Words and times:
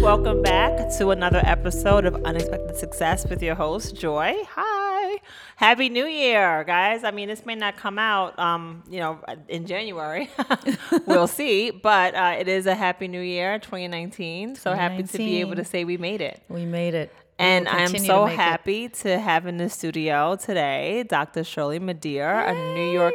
Welcome 0.00 0.42
back 0.42 0.90
to 0.98 1.10
another 1.10 1.40
episode 1.44 2.04
of 2.06 2.14
Unexpected 2.24 2.76
Success 2.76 3.26
with 3.28 3.42
your 3.42 3.54
host, 3.54 3.96
Joy. 3.96 4.34
Hi. 4.50 5.18
Happy 5.56 5.88
New 5.88 6.06
Year, 6.06 6.64
guys. 6.64 7.02
I 7.04 7.10
mean, 7.10 7.28
this 7.28 7.44
may 7.44 7.54
not 7.56 7.76
come 7.76 7.98
out 7.98 8.38
um, 8.38 8.82
you 8.88 9.00
know, 9.00 9.18
in 9.48 9.66
January. 9.66 10.30
we'll 11.06 11.26
see, 11.26 11.70
but 11.70 12.14
uh, 12.14 12.36
it 12.38 12.48
is 12.48 12.66
a 12.66 12.74
happy 12.74 13.08
new 13.08 13.20
year, 13.20 13.58
2019. 13.58 14.54
So 14.54 14.72
happy 14.72 15.02
to 15.02 15.18
be 15.18 15.40
able 15.40 15.56
to 15.56 15.64
say 15.64 15.84
we 15.84 15.96
made 15.96 16.20
it. 16.20 16.42
We 16.48 16.64
made 16.64 16.94
it. 16.94 17.12
We 17.38 17.44
And 17.44 17.68
I'm 17.68 17.88
so 17.88 17.94
to 17.96 18.26
make 18.26 18.34
it. 18.34 18.40
happy 18.40 18.88
to 18.88 19.18
have 19.18 19.46
in 19.46 19.56
the 19.56 19.68
studio 19.68 20.36
today 20.36 21.04
Dr. 21.08 21.44
Shirley 21.44 21.80
Madhere, 21.80 22.48
a 22.48 22.74
New 22.74 22.90
York 22.92 23.14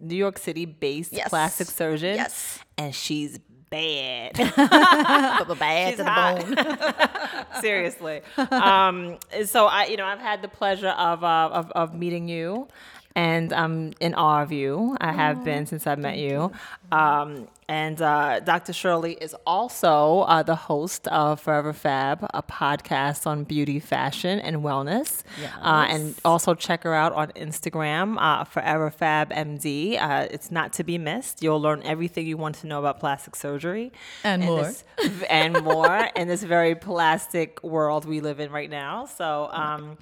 New 0.00 0.16
York 0.16 0.38
City 0.38 0.64
based 0.66 1.12
Yes. 1.12 1.28
plastic 1.28 1.68
surgeon. 1.68 2.16
Yes. 2.16 2.58
And 2.76 2.94
she's 2.94 3.38
bad. 3.74 4.34
Bad 5.58 5.88
She's 5.90 5.98
to 5.98 6.04
the 6.04 7.44
bone. 7.54 7.60
Seriously. 7.60 8.22
Um, 8.50 9.18
so 9.46 9.66
I, 9.66 9.86
you 9.86 9.96
know, 9.96 10.04
I've 10.04 10.20
had 10.20 10.42
the 10.42 10.48
pleasure 10.48 10.88
of 10.88 11.22
uh, 11.24 11.50
of, 11.52 11.70
of 11.72 11.94
meeting 11.94 12.28
you, 12.28 12.68
and 13.16 13.52
I'm 13.52 13.92
in 14.00 14.14
awe 14.14 14.42
of 14.42 14.50
you. 14.52 14.96
I 15.00 15.12
have 15.12 15.44
been 15.44 15.66
since 15.66 15.86
I 15.86 15.94
met 15.94 16.18
you. 16.18 16.50
Um, 16.90 17.48
and 17.68 18.00
uh, 18.02 18.40
Dr. 18.40 18.72
Shirley 18.74 19.14
is 19.14 19.34
also 19.46 20.20
uh, 20.20 20.42
the 20.42 20.54
host 20.54 21.08
of 21.08 21.40
Forever 21.40 21.72
Fab, 21.72 22.26
a 22.34 22.42
podcast 22.42 23.26
on 23.26 23.44
beauty, 23.44 23.80
fashion, 23.80 24.38
and 24.40 24.58
wellness. 24.58 25.22
Uh, 25.62 25.86
and 25.88 26.14
also 26.24 26.54
check 26.54 26.82
her 26.82 26.92
out 26.92 27.12
on 27.14 27.28
Instagram, 27.32 28.16
uh, 28.20 28.44
Forever 28.44 28.90
Fab 28.90 29.30
MD. 29.30 29.98
Uh, 29.98 30.26
it's 30.30 30.50
not 30.50 30.72
to 30.74 30.84
be 30.84 30.98
missed. 30.98 31.42
You'll 31.42 31.60
learn 31.60 31.82
everything 31.84 32.26
you 32.26 32.36
want 32.36 32.56
to 32.56 32.66
know 32.66 32.80
about 32.80 33.00
plastic 33.00 33.34
surgery 33.36 33.92
And 34.24 34.42
more. 34.44 34.62
this- 34.64 34.84
and 35.30 35.62
more 35.64 36.08
in 36.16 36.28
this 36.28 36.42
very 36.42 36.74
plastic 36.74 37.62
world 37.62 38.04
we 38.04 38.20
live 38.20 38.40
in 38.40 38.50
right 38.52 38.70
now. 38.70 39.06
So, 39.06 39.48
um, 39.52 39.96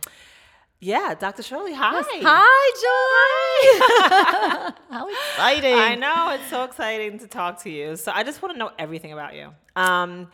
yeah, 0.82 1.14
Dr. 1.14 1.44
Shirley, 1.44 1.74
hi. 1.74 2.02
Hi, 2.04 2.72
Joy. 4.66 4.74
How 4.90 5.08
exciting. 5.30 5.74
I 5.78 5.94
know 5.94 6.30
it's 6.30 6.50
so 6.50 6.64
exciting 6.64 7.20
to 7.20 7.28
talk 7.28 7.62
to 7.62 7.70
you. 7.70 7.94
So 7.94 8.10
I 8.12 8.24
just 8.24 8.42
want 8.42 8.54
to 8.54 8.58
know 8.58 8.72
everything 8.80 9.12
about 9.12 9.36
you. 9.36 9.54
Um, 9.76 10.28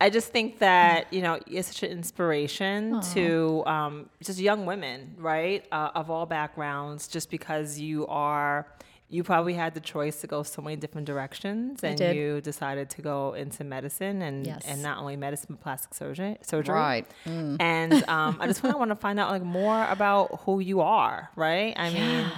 I 0.00 0.08
just 0.08 0.32
think 0.32 0.60
that 0.60 1.12
you 1.12 1.20
know 1.20 1.38
you're 1.46 1.62
such 1.62 1.82
an 1.82 1.90
inspiration 1.90 3.02
to 3.12 3.62
um, 3.66 4.08
just 4.22 4.38
young 4.38 4.64
women, 4.64 5.16
right, 5.18 5.66
uh, 5.70 5.90
of 5.94 6.10
all 6.10 6.24
backgrounds. 6.24 7.06
Just 7.06 7.30
because 7.30 7.78
you 7.78 8.06
are, 8.06 8.66
you 9.12 9.24
probably 9.24 9.54
had 9.54 9.74
the 9.74 9.80
choice 9.80 10.20
to 10.20 10.26
go 10.28 10.42
so 10.44 10.62
many 10.62 10.76
different 10.76 11.06
directions, 11.06 11.82
and 11.82 11.98
you 12.14 12.40
decided 12.40 12.88
to 12.90 13.02
go 13.02 13.34
into 13.34 13.64
medicine 13.64 14.22
and 14.22 14.46
Yes. 14.46 14.62
and 14.66 14.82
not 14.82 14.98
only 14.98 15.16
medicine, 15.16 15.48
but 15.50 15.60
plastic 15.60 15.92
surgery. 15.94 16.36
Surgery, 16.42 16.74
Right. 16.76 17.06
And 17.26 17.92
um, 18.08 18.36
I 18.40 18.46
just 18.46 18.62
want 18.62 18.74
to 18.74 18.78
want 18.78 18.90
to 18.92 18.96
find 18.96 19.18
out 19.18 19.30
like 19.30 19.42
more 19.42 19.84
about 19.90 20.40
who 20.44 20.60
you 20.60 20.80
are, 20.80 21.28
right? 21.36 21.74
I 21.76 21.90
mean, 21.90 22.30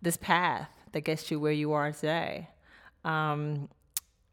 this 0.00 0.16
path 0.16 0.68
that 0.92 1.00
gets 1.02 1.30
you 1.30 1.40
where 1.40 1.52
you 1.52 1.72
are 1.72 1.90
today. 1.92 2.48
Um. 3.04 3.68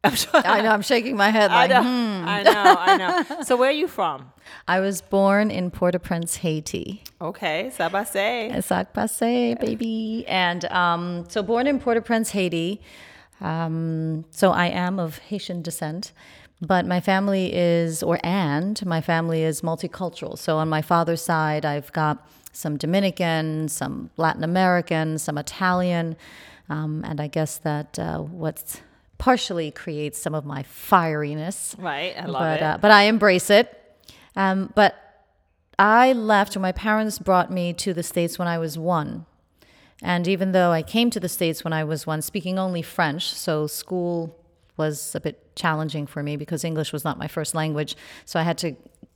I 0.34 0.62
know. 0.62 0.70
I'm 0.70 0.82
shaking 0.82 1.16
my 1.16 1.30
head 1.30 1.52
I 1.52 1.68
like, 1.68 1.70
know, 1.72 1.84
hmm. 1.84 2.28
I 2.28 2.44
know, 2.44 2.76
I 2.80 2.98
know. 2.98 3.42
So 3.44 3.56
where 3.56 3.70
are 3.70 3.74
you 3.74 3.88
from? 3.88 4.32
I 4.68 4.80
was 4.80 5.02
born 5.02 5.52
in 5.52 5.72
Port-au-Prince, 5.72 6.38
Haiti. 6.38 7.04
Okay, 7.22 7.72
Sabase. 7.76 8.64
Sac 8.64 8.94
passe, 8.94 9.56
baby. 9.56 10.26
And 10.28 10.66
um, 10.66 11.26
so 11.30 11.44
born 11.44 11.68
in 11.68 11.80
Port-au-Prince, 11.80 12.32
Haiti. 12.32 12.82
Um, 13.42 14.26
so 14.32 14.52
I 14.52 14.68
am 14.68 15.00
of 15.00 15.18
Haitian 15.20 15.62
descent, 15.62 16.14
but 16.62 16.86
my 16.86 17.02
family 17.02 17.54
is, 17.54 18.02
or 18.02 18.20
and 18.24 18.84
my 18.86 19.02
family 19.02 19.44
is 19.44 19.62
multicultural. 19.62 20.38
So 20.38 20.58
on 20.58 20.70
my 20.70 20.82
father's 20.82 21.22
side, 21.22 21.66
I've 21.66 21.92
got 21.92 22.28
some 22.54 22.78
Dominican, 22.78 23.68
some 23.68 24.10
Latin 24.18 24.44
American, 24.44 25.18
some 25.18 25.38
Italian, 25.38 26.16
um, 26.70 27.04
and 27.06 27.20
I 27.20 27.28
guess 27.28 27.58
that 27.60 28.00
uh, 28.00 28.20
what's 28.20 28.82
partially 29.18 29.72
creates 29.72 30.20
some 30.20 30.36
of 30.36 30.46
my 30.46 30.64
fieriness 30.64 31.76
Right, 31.78 32.16
I 32.18 32.26
love 32.26 32.42
but 32.42 32.58
it. 32.58 32.64
Uh, 32.64 32.78
but 32.82 32.92
I 32.92 33.04
embrace 33.04 33.50
it. 33.50 33.82
Um, 34.36 34.72
but 34.76 34.96
I 35.78 36.14
left, 36.14 36.56
or 36.56 36.60
my 36.60 36.72
parents 36.72 37.20
brought 37.20 37.52
me 37.52 37.74
to 37.74 37.94
the 37.94 38.04
States 38.04 38.38
when 38.40 38.48
I 38.48 38.58
was 38.58 38.78
one. 38.78 39.26
And 40.02 40.28
even 40.28 40.52
though 40.52 40.72
I 40.72 40.84
came 40.84 41.10
to 41.12 41.20
the 41.20 41.30
States 41.30 41.64
when 41.64 41.74
I 41.74 41.84
was 41.84 42.06
one, 42.06 42.22
speaking 42.22 42.60
only 42.60 42.82
French, 42.82 43.34
so 43.34 43.68
school 43.68 44.38
was 44.78 45.16
a 45.16 45.20
bit 45.20 45.56
challenging 45.56 46.06
for 46.06 46.22
me 46.22 46.36
because 46.36 46.64
English 46.64 46.92
was 46.92 47.04
not 47.04 47.18
my 47.18 47.28
first 47.28 47.56
language. 47.56 47.96
So 48.26 48.40
I 48.40 48.44
had 48.44 48.58
to, 48.60 48.76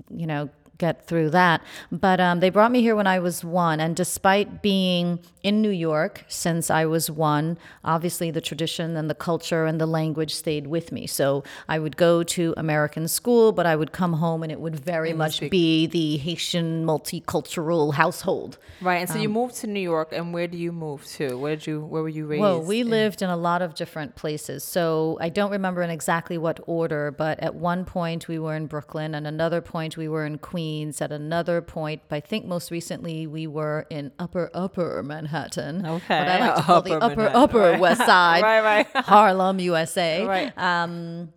you 0.09 0.25
know, 0.25 0.49
get 0.79 1.06
through 1.06 1.29
that. 1.29 1.62
But 1.91 2.19
um, 2.19 2.40
they 2.40 2.50
brought 2.50 2.72
me 2.72 2.81
here 2.81 2.95
when 2.95 3.06
I 3.06 3.19
was 3.19 3.44
one. 3.44 3.79
And 3.79 3.95
despite 3.95 4.63
being 4.63 5.19
in 5.44 5.62
New 5.62 5.69
York 5.69 6.25
since 6.28 6.72
I 6.72 6.85
was 6.85 7.12
one, 7.12 7.57
obviously 7.84 8.31
the 8.31 8.41
tradition 8.41 8.95
and 8.95 9.09
the 9.09 9.16
culture 9.16 9.66
and 9.66 9.79
the 9.79 9.85
language 9.85 10.34
stayed 10.34 10.67
with 10.67 10.91
me. 10.91 11.06
So 11.06 11.44
I 11.67 11.79
would 11.79 11.97
go 11.97 12.23
to 12.23 12.53
American 12.57 13.07
school, 13.07 13.51
but 13.51 13.66
I 13.66 13.75
would 13.75 13.91
come 13.91 14.13
home 14.13 14.41
and 14.44 14.51
it 14.51 14.59
would 14.59 14.79
very 14.79 15.13
much 15.13 15.41
be 15.50 15.85
the 15.85 16.17
Haitian 16.17 16.85
multicultural 16.85 17.94
household. 17.94 18.57
right, 18.81 19.01
and 19.01 19.09
so 19.09 19.17
you 19.17 19.29
moved 19.29 19.56
to 19.57 19.67
New 19.67 19.79
York, 19.79 20.09
and 20.13 20.34
where 20.34 20.47
do 20.47 20.57
you 20.57 20.72
move 20.72 21.06
to? 21.06 21.38
Where 21.38 21.56
did 21.56 21.67
you? 21.67 21.81
Where 21.81 22.01
were 22.01 22.09
you 22.09 22.25
raised? 22.25 22.41
Well, 22.41 22.61
we 22.61 22.81
in? 22.81 22.90
lived 22.90 23.22
in 23.22 23.29
a 23.29 23.38
lot 23.38 23.61
of 23.61 23.75
different 23.75 24.16
places. 24.16 24.63
So 24.63 25.17
I 25.19 25.29
don't 25.29 25.51
remember 25.51 25.81
in 25.81 25.90
exactly 25.90 26.38
what 26.38 26.59
order, 26.67 27.11
but 27.11 27.40
at 27.40 27.56
one 27.56 27.85
point 27.85 28.28
we 28.28 28.40
were 28.40 28.56
in 28.56 28.67
Brooklyn, 28.67 29.16
and 29.16 29.28
another 29.28 29.61
point 29.61 29.97
we 29.97 30.07
were 30.07 30.25
in 30.25 30.38
Queens, 30.38 30.69
at 31.02 31.12
another 31.12 31.62
point, 31.62 32.02
I 32.12 32.19
think 32.19 32.46
most 32.46 32.72
recently 32.72 33.28
we 33.28 33.47
were 33.47 33.85
in 33.90 34.12
Upper 34.19 34.50
Upper 34.53 35.02
Manhattan. 35.03 35.85
Okay, 35.85 36.19
What 36.19 36.28
I 36.28 36.40
like 36.40 36.56
to 36.56 36.62
call 36.69 36.81
the 36.81 36.94
Upper 36.96 37.03
Upper 37.06 37.16
Manhattan, 37.18 37.41
Upper 37.41 37.59
right. 37.72 37.80
West 37.80 38.06
Side, 38.06 38.44
Right, 38.44 38.62
right. 38.62 38.88
Harlem, 39.06 39.59
USA. 39.59 40.25
Right. 40.25 40.58
Um, 40.58 41.34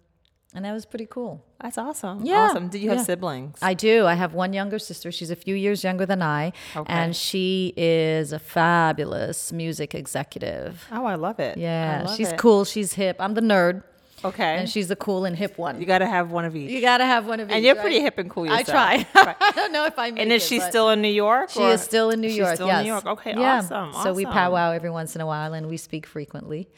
and 0.54 0.64
that 0.66 0.72
was 0.72 0.84
pretty 0.84 1.06
cool. 1.06 1.42
That's 1.62 1.78
awesome. 1.78 2.26
Yeah, 2.26 2.48
awesome. 2.50 2.68
Do 2.68 2.78
you 2.78 2.90
have 2.90 2.98
yeah. 2.98 3.04
siblings? 3.04 3.58
I 3.62 3.72
do. 3.72 4.04
I 4.04 4.14
have 4.14 4.34
one 4.34 4.52
younger 4.52 4.78
sister. 4.78 5.10
She's 5.10 5.30
a 5.30 5.36
few 5.36 5.54
years 5.54 5.82
younger 5.82 6.04
than 6.04 6.20
I, 6.20 6.52
Okay. 6.76 6.92
and 6.92 7.16
she 7.16 7.72
is 7.76 8.32
a 8.32 8.38
fabulous 8.38 9.50
music 9.52 9.94
executive. 9.94 10.86
oh, 10.92 11.06
I 11.06 11.14
love 11.14 11.38
it. 11.40 11.56
Yeah, 11.56 12.02
love 12.04 12.16
she's 12.16 12.32
it. 12.32 12.38
cool. 12.38 12.64
She's 12.66 12.92
hip. 12.94 13.16
I'm 13.18 13.34
the 13.34 13.40
nerd, 13.40 13.82
Okay, 14.24 14.56
and 14.58 14.68
she's 14.68 14.88
the 14.88 14.96
cool 14.96 15.24
and 15.24 15.36
hip 15.36 15.58
one. 15.58 15.80
you 15.80 15.86
got 15.86 15.98
to 15.98 16.06
have 16.06 16.30
one 16.30 16.44
of 16.44 16.54
each. 16.54 16.70
You 16.70 16.80
gotta 16.80 17.04
have 17.04 17.26
one 17.26 17.40
of 17.40 17.48
each. 17.48 17.56
and 17.56 17.64
you're 17.64 17.74
right? 17.74 17.82
pretty 17.82 18.00
hip 18.00 18.18
and 18.18 18.30
cool 18.30 18.46
yourself. 18.46 18.68
I 18.68 19.02
try. 19.02 19.36
I 19.40 19.52
don't 19.52 19.72
know 19.72 19.86
if 19.86 19.98
I 19.98 20.08
am 20.08 20.18
And 20.18 20.32
is 20.32 20.42
it, 20.42 20.46
she 20.46 20.60
still 20.60 20.90
in 20.90 21.02
New 21.02 21.08
York? 21.08 21.50
She 21.50 21.62
is 21.62 21.80
still 21.80 22.10
in 22.10 22.20
New 22.20 22.28
She's 22.28 22.38
York. 22.38 22.54
still 22.54 22.66
yes. 22.68 22.78
in 22.78 22.84
New 22.84 22.92
York. 22.92 23.06
Okay, 23.06 23.32
yeah. 23.32 23.58
awesome. 23.58 23.92
So 24.02 24.12
we 24.12 24.24
powwow 24.24 24.72
every 24.72 24.90
once 24.90 25.14
in 25.14 25.20
a 25.20 25.26
while, 25.26 25.54
and 25.54 25.68
we 25.68 25.76
speak 25.76 26.06
frequently. 26.06 26.68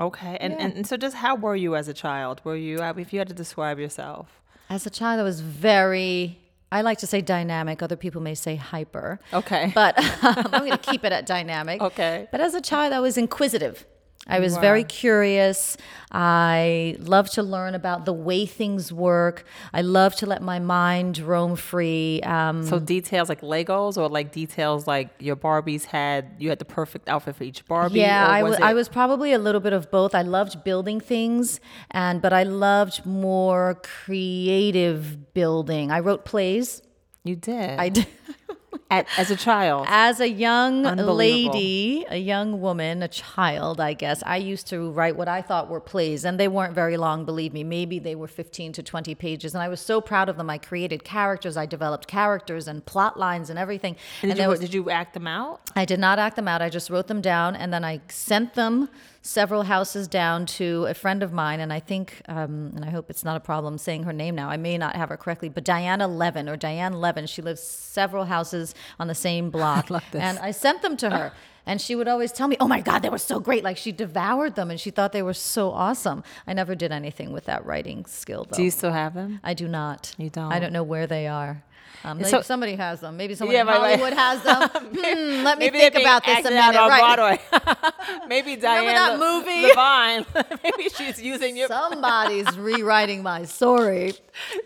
Okay, 0.00 0.36
and, 0.40 0.52
and 0.52 0.72
and 0.74 0.86
so 0.86 0.96
just 0.96 1.16
how 1.16 1.36
were 1.36 1.54
you 1.54 1.76
as 1.76 1.86
a 1.88 1.94
child? 1.94 2.40
Were 2.44 2.56
you 2.56 2.78
uh, 2.78 2.94
if 2.96 3.12
you 3.12 3.20
had 3.20 3.28
to 3.28 3.34
describe 3.34 3.78
yourself? 3.78 4.40
As 4.68 4.86
a 4.86 4.90
child, 4.90 5.20
I 5.20 5.22
was 5.22 5.40
very. 5.40 6.40
I 6.72 6.80
like 6.80 6.98
to 6.98 7.06
say 7.06 7.20
dynamic. 7.20 7.82
Other 7.82 7.94
people 7.94 8.20
may 8.20 8.34
say 8.34 8.56
hyper. 8.56 9.20
Okay. 9.32 9.70
But 9.74 9.94
I'm 10.22 10.50
going 10.50 10.72
to 10.72 10.78
keep 10.78 11.04
it 11.04 11.12
at 11.12 11.26
dynamic. 11.26 11.80
Okay. 11.80 12.26
But 12.32 12.40
as 12.40 12.54
a 12.54 12.60
child, 12.60 12.92
I 12.92 12.98
was 12.98 13.16
inquisitive. 13.16 13.86
I 14.26 14.40
was 14.40 14.54
You 14.54 14.60
very 14.60 14.84
curious. 14.84 15.76
I 16.10 16.96
love 17.00 17.28
to 17.30 17.42
learn 17.42 17.74
about 17.74 18.04
the 18.04 18.12
way 18.12 18.46
things 18.46 18.92
work. 18.92 19.44
I 19.72 19.82
love 19.82 20.14
to 20.16 20.26
let 20.26 20.40
my 20.42 20.58
mind 20.60 21.18
roam 21.18 21.56
free. 21.56 22.20
Um, 22.22 22.62
So 22.66 22.78
details 22.78 23.28
like 23.28 23.40
Legos 23.42 23.96
or 23.98 24.08
like 24.08 24.32
details 24.32 24.86
like 24.86 25.08
your 25.18 25.36
Barbies 25.36 25.84
had 25.86 26.36
you 26.38 26.48
had 26.48 26.58
the 26.58 26.64
perfect 26.64 27.08
outfit 27.08 27.36
for 27.36 27.44
each 27.44 27.66
Barbie. 27.66 27.98
yeah, 28.00 28.26
or 28.26 28.30
I 28.30 28.42
was 28.42 28.50
was, 28.52 28.60
I 28.60 28.72
was 28.74 28.88
probably 28.88 29.32
a 29.32 29.38
little 29.38 29.60
bit 29.60 29.72
of 29.72 29.90
both. 29.90 30.14
I 30.14 30.22
loved 30.22 30.64
building 30.64 31.00
things, 31.00 31.60
and 31.90 32.22
but 32.22 32.32
I 32.32 32.44
loved 32.44 33.04
more 33.04 33.80
creative 33.82 35.34
building. 35.34 35.90
I 35.90 36.00
wrote 36.00 36.24
plays. 36.24 36.80
You 37.24 37.36
did. 37.36 37.78
I 37.78 37.88
did. 37.88 38.06
At, 38.90 39.06
as 39.18 39.30
a 39.30 39.36
child. 39.36 39.86
As 39.88 40.20
a 40.20 40.28
young 40.28 40.82
lady, 40.82 42.04
a 42.08 42.16
young 42.16 42.60
woman, 42.60 43.02
a 43.02 43.08
child, 43.08 43.80
I 43.80 43.92
guess, 43.94 44.22
I 44.24 44.36
used 44.36 44.66
to 44.68 44.90
write 44.90 45.16
what 45.16 45.28
I 45.28 45.42
thought 45.42 45.68
were 45.68 45.80
plays, 45.80 46.24
and 46.24 46.38
they 46.38 46.48
weren't 46.48 46.74
very 46.74 46.96
long, 46.96 47.24
believe 47.24 47.52
me. 47.52 47.64
Maybe 47.64 47.98
they 47.98 48.14
were 48.14 48.28
15 48.28 48.72
to 48.74 48.82
20 48.82 49.14
pages, 49.14 49.54
and 49.54 49.62
I 49.62 49.68
was 49.68 49.80
so 49.80 50.00
proud 50.00 50.28
of 50.28 50.36
them. 50.36 50.48
I 50.50 50.58
created 50.58 51.04
characters, 51.04 51.56
I 51.56 51.66
developed 51.66 52.06
characters 52.06 52.68
and 52.68 52.84
plot 52.84 53.18
lines 53.18 53.50
and 53.50 53.58
everything. 53.58 53.96
and 54.22 54.30
did, 54.30 54.38
there 54.38 54.46
you, 54.46 54.50
was- 54.50 54.60
did 54.60 54.74
you 54.74 54.90
act 54.90 55.14
them 55.14 55.26
out? 55.26 55.60
I 55.74 55.84
did 55.84 55.98
not 55.98 56.18
act 56.18 56.36
them 56.36 56.48
out. 56.48 56.62
I 56.62 56.68
just 56.68 56.90
wrote 56.90 57.06
them 57.08 57.20
down, 57.20 57.56
and 57.56 57.72
then 57.72 57.84
I 57.84 58.00
sent 58.08 58.54
them 58.54 58.88
several 59.26 59.62
houses 59.62 60.06
down 60.06 60.44
to 60.44 60.84
a 60.84 60.92
friend 60.92 61.22
of 61.22 61.32
mine. 61.32 61.58
And 61.58 61.72
I 61.72 61.80
think, 61.80 62.20
um, 62.28 62.72
and 62.76 62.84
I 62.84 62.90
hope 62.90 63.08
it's 63.08 63.24
not 63.24 63.36
a 63.38 63.40
problem 63.40 63.78
saying 63.78 64.02
her 64.02 64.12
name 64.12 64.34
now. 64.34 64.50
I 64.50 64.58
may 64.58 64.76
not 64.76 64.94
have 64.96 65.08
her 65.08 65.16
correctly, 65.16 65.48
but 65.48 65.64
Diana 65.64 66.06
Levin 66.06 66.46
or 66.46 66.56
Diane 66.56 66.92
Levin. 66.92 67.26
She 67.26 67.40
lives 67.40 67.62
several 67.62 68.26
houses 68.26 68.74
on 69.00 69.08
the 69.08 69.14
same 69.14 69.50
block, 69.56 69.88
love 69.88 70.04
this. 70.12 70.22
and 70.22 70.38
I 70.38 70.50
sent 70.50 70.82
them 70.82 70.96
to 70.98 71.10
her. 71.10 71.32
And 71.66 71.80
she 71.80 71.94
would 71.94 72.08
always 72.08 72.30
tell 72.30 72.46
me, 72.46 72.58
"Oh 72.60 72.68
my 72.68 72.82
God, 72.82 72.98
they 72.98 73.08
were 73.08 73.16
so 73.16 73.40
great!" 73.40 73.64
Like 73.64 73.78
she 73.78 73.90
devoured 73.90 74.54
them, 74.54 74.70
and 74.70 74.78
she 74.78 74.90
thought 74.90 75.12
they 75.12 75.22
were 75.22 75.32
so 75.32 75.70
awesome. 75.70 76.22
I 76.46 76.52
never 76.52 76.74
did 76.74 76.92
anything 76.92 77.32
with 77.32 77.46
that 77.46 77.64
writing 77.64 78.04
skill, 78.04 78.44
though. 78.44 78.56
Do 78.58 78.62
you 78.62 78.70
still 78.70 78.92
have 78.92 79.14
them? 79.14 79.40
I 79.42 79.54
do 79.54 79.66
not. 79.66 80.14
You 80.18 80.28
don't? 80.28 80.52
I 80.52 80.58
don't 80.58 80.74
know 80.74 80.82
where 80.82 81.06
they 81.06 81.26
are. 81.26 81.64
Um, 82.06 82.22
So- 82.22 82.42
somebody 82.42 82.76
has 82.76 83.00
them. 83.00 83.16
Maybe 83.16 83.34
someone 83.34 83.54
Yeah, 83.54 83.62
in. 83.62 83.66
Hollywood 83.68 84.12
has 84.12 84.42
them. 84.42 84.68
Hmm, 84.94 85.44
let 85.44 85.58
me 85.58 85.70
think 85.70 85.94
about 85.94 86.24
this 86.24 86.40
a 86.40 86.50
minute. 86.50 86.76
out 86.76 86.88
right. 86.90 87.16
Broadway. 87.48 87.88
Maybe 88.28 88.56
Diane 88.56 88.94
that 88.94 89.18
movie? 89.18 89.68
Levine. 89.68 90.26
Maybe 90.62 90.88
she's 90.90 91.20
using 91.22 91.56
your 91.56 91.68
Somebody's 91.68 92.56
rewriting 92.58 93.22
my 93.22 93.44
story. 93.44 94.12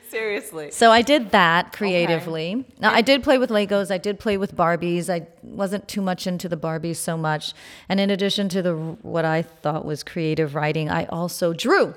seriously. 0.09 0.71
So 0.71 0.91
I 0.91 1.03
did 1.03 1.31
that 1.31 1.73
creatively. 1.73 2.65
Now 2.81 2.93
I 2.93 3.03
did 3.03 3.23
play 3.23 3.39
with 3.39 3.51
Legos. 3.51 3.91
I 3.91 3.99
did 3.99 4.19
play 4.19 4.37
with 4.37 4.57
Barbies. 4.57 5.09
I 5.13 5.27
wasn't 5.43 5.87
too 5.89 6.01
much 6.03 6.27
into 6.27 6.49
the 6.49 6.57
Barbies 6.57 6.97
so 6.97 7.17
much. 7.17 7.53
And 7.89 8.01
in 8.01 8.11
addition 8.11 8.49
to 8.51 8.63
the 8.63 8.75
what 8.75 9.25
I 9.25 9.43
thought 9.43 9.85
was 9.85 10.03
creative 10.03 10.55
writing, 10.55 10.91
I 10.91 11.05
also 11.07 11.53
drew. 11.53 11.95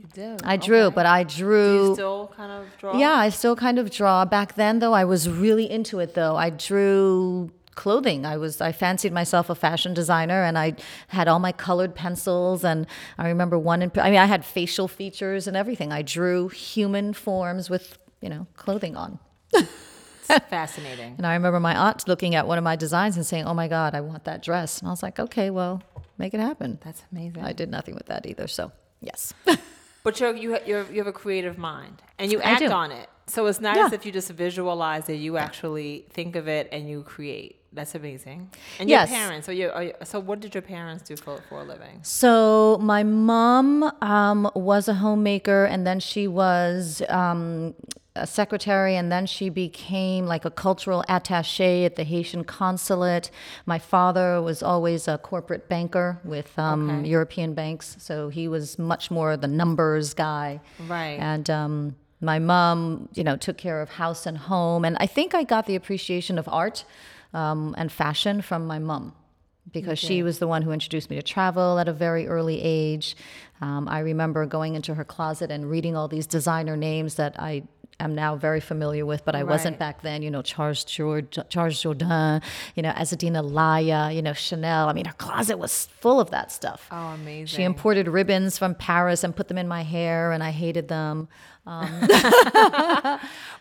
You 0.00 0.06
do. 0.14 0.36
I 0.44 0.56
drew, 0.56 0.84
Okay. 0.84 0.94
but 0.94 1.04
I 1.06 1.24
Do 1.24 1.36
drew. 1.36 1.88
you 1.88 1.94
still 1.94 2.32
kind 2.36 2.50
of 2.52 2.66
draw? 2.78 2.96
Yeah, 2.98 3.12
I 3.26 3.28
still 3.28 3.54
kind 3.56 3.78
of 3.78 3.90
draw. 3.90 4.24
Back 4.24 4.54
then, 4.54 4.78
though, 4.78 4.94
I 4.94 5.04
was 5.04 5.28
really 5.28 5.70
into 5.70 5.98
it. 5.98 6.14
Though 6.14 6.36
I 6.36 6.48
drew 6.50 7.50
clothing. 7.74 8.24
I 8.26 8.36
was 8.36 8.60
I 8.60 8.72
fancied 8.72 9.12
myself 9.12 9.50
a 9.50 9.54
fashion 9.54 9.92
designer, 9.94 10.42
and 10.42 10.56
I 10.58 10.76
had 11.08 11.28
all 11.28 11.38
my 11.38 11.52
colored 11.52 11.94
pencils. 11.94 12.64
And 12.64 12.86
I 13.18 13.28
remember 13.28 13.58
one. 13.58 13.82
In, 13.82 13.92
I 13.96 14.10
mean, 14.10 14.18
I 14.20 14.24
had 14.26 14.44
facial 14.44 14.88
features 14.88 15.46
and 15.46 15.56
everything. 15.56 15.92
I 15.92 16.02
drew 16.02 16.48
human 16.48 17.12
forms 17.12 17.68
with 17.68 17.98
you 18.22 18.28
know 18.30 18.46
clothing 18.56 18.96
on. 18.96 19.18
Fascinating. 20.48 21.14
And 21.18 21.26
I 21.26 21.34
remember 21.34 21.58
my 21.60 21.76
aunt 21.76 22.06
looking 22.08 22.34
at 22.36 22.46
one 22.46 22.56
of 22.58 22.64
my 22.64 22.76
designs 22.76 23.16
and 23.16 23.26
saying, 23.26 23.44
"Oh 23.44 23.54
my 23.54 23.68
God, 23.68 23.94
I 23.94 24.00
want 24.00 24.24
that 24.24 24.42
dress." 24.42 24.78
And 24.78 24.88
I 24.88 24.90
was 24.92 25.02
like, 25.02 25.18
"Okay, 25.18 25.50
well, 25.50 25.82
make 26.18 26.32
it 26.34 26.40
happen." 26.40 26.78
That's 26.84 27.02
amazing. 27.12 27.42
I 27.44 27.52
did 27.52 27.68
nothing 27.70 27.94
with 27.94 28.06
that 28.06 28.26
either. 28.26 28.46
So 28.48 28.72
yes. 29.00 29.34
But 30.02 30.18
you're, 30.20 30.34
you 30.34 30.58
you're, 30.66 30.86
you 30.90 30.98
have 30.98 31.06
a 31.06 31.12
creative 31.12 31.58
mind 31.58 32.02
and 32.18 32.32
you 32.32 32.40
act 32.40 32.62
on 32.62 32.90
it. 32.90 33.08
So 33.26 33.46
it's 33.46 33.60
not 33.60 33.76
Yeah. 33.76 33.86
as 33.86 33.92
if 33.92 34.04
you 34.06 34.12
just 34.12 34.30
visualize 34.30 35.08
it, 35.08 35.14
you 35.14 35.36
actually 35.36 36.04
think 36.10 36.34
of 36.36 36.48
it 36.48 36.68
and 36.72 36.88
you 36.88 37.02
create. 37.02 37.56
That's 37.72 37.94
amazing. 37.94 38.50
And 38.80 38.88
Yes. 38.90 39.08
your 39.08 39.18
parents, 39.18 39.46
so, 39.46 39.52
you 39.52 39.70
are 39.70 39.84
you, 39.84 39.92
so 40.02 40.18
what 40.18 40.40
did 40.40 40.54
your 40.54 40.62
parents 40.62 41.04
do 41.04 41.14
for, 41.16 41.38
for 41.48 41.60
a 41.60 41.64
living? 41.64 42.00
So 42.02 42.78
my 42.82 43.04
mom 43.04 43.84
um, 44.02 44.50
was 44.56 44.88
a 44.88 44.94
homemaker, 44.94 45.64
and 45.66 45.86
then 45.86 46.00
she 46.00 46.26
was 46.26 47.00
um, 47.08 47.74
a 48.16 48.26
secretary, 48.26 48.96
and 48.96 49.10
then 49.10 49.24
she 49.26 49.48
became 49.48 50.26
like 50.26 50.44
a 50.44 50.50
cultural 50.50 51.04
attaché 51.08 51.86
at 51.86 51.96
the 51.96 52.02
Haitian 52.04 52.44
consulate. 52.44 53.30
My 53.66 53.78
father 53.78 54.42
was 54.42 54.62
always 54.62 55.06
a 55.06 55.18
corporate 55.18 55.68
banker 55.68 56.20
with 56.24 56.58
um, 56.58 56.90
Okay. 56.90 57.08
European 57.08 57.54
banks, 57.54 57.96
so 57.98 58.28
he 58.28 58.48
was 58.48 58.78
much 58.78 59.10
more 59.10 59.36
the 59.36 59.48
numbers 59.48 60.12
guy. 60.14 60.60
Right. 60.88 61.18
And 61.20 61.48
um, 61.48 61.96
my 62.20 62.38
mom, 62.38 63.08
you 63.14 63.22
know, 63.22 63.36
took 63.36 63.56
care 63.56 63.80
of 63.80 63.90
house 63.90 64.26
and 64.26 64.36
home, 64.36 64.84
and 64.84 64.96
I 64.98 65.06
think 65.06 65.34
I 65.34 65.44
got 65.44 65.66
the 65.66 65.76
appreciation 65.76 66.38
of 66.38 66.48
art 66.48 66.84
um, 67.32 67.74
and 67.78 67.92
fashion 67.92 68.42
from 68.42 68.66
my 68.66 68.78
mom 68.80 69.14
because 69.72 70.00
she 70.00 70.22
was 70.24 70.40
the 70.40 70.48
one 70.48 70.62
who 70.62 70.72
introduced 70.72 71.10
me 71.10 71.16
to 71.16 71.22
travel 71.22 71.78
at 71.78 71.86
a 71.86 71.92
very 71.92 72.26
early 72.26 72.60
age. 72.60 73.16
Um, 73.60 73.88
I 73.88 74.00
remember 74.00 74.44
going 74.46 74.74
into 74.74 74.94
her 74.94 75.04
closet 75.04 75.50
and 75.50 75.70
reading 75.70 75.96
all 75.96 76.08
these 76.08 76.26
designer 76.26 76.76
names 76.76 77.14
that 77.16 77.38
I 77.38 77.62
am 78.04 78.14
now 78.14 78.34
very 78.36 78.60
familiar 78.60 79.04
with, 79.06 79.24
but 79.24 79.34
I 79.36 79.44
wasn't 79.44 79.78
back 79.78 80.02
then. 80.02 80.22
You 80.22 80.30
know, 80.30 80.42
Charles 80.42 80.84
Jourdan, 80.84 81.48
Charles 81.48 81.74
Jourdan, 81.82 82.42
you 82.74 82.82
know, 82.82 82.90
Azzedine 82.92 83.32
Alaïa, 83.34 84.14
you 84.14 84.22
know, 84.22 84.32
Chanel. 84.32 84.88
I 84.88 84.92
mean, 84.92 85.04
her 85.04 85.12
closet 85.14 85.58
was 85.58 85.86
full 86.00 86.18
of 86.20 86.30
that 86.30 86.50
stuff. 86.50 86.86
Oh, 86.90 87.08
amazing. 87.20 87.46
She 87.46 87.62
imported 87.62 88.08
ribbons 88.08 88.58
from 88.58 88.74
Paris 88.74 89.22
and 89.24 89.34
put 89.36 89.48
them 89.48 89.58
in 89.58 89.68
my 89.68 89.82
hair, 89.82 90.32
and 90.32 90.42
I 90.42 90.50
hated 90.50 90.88
them. 90.88 91.28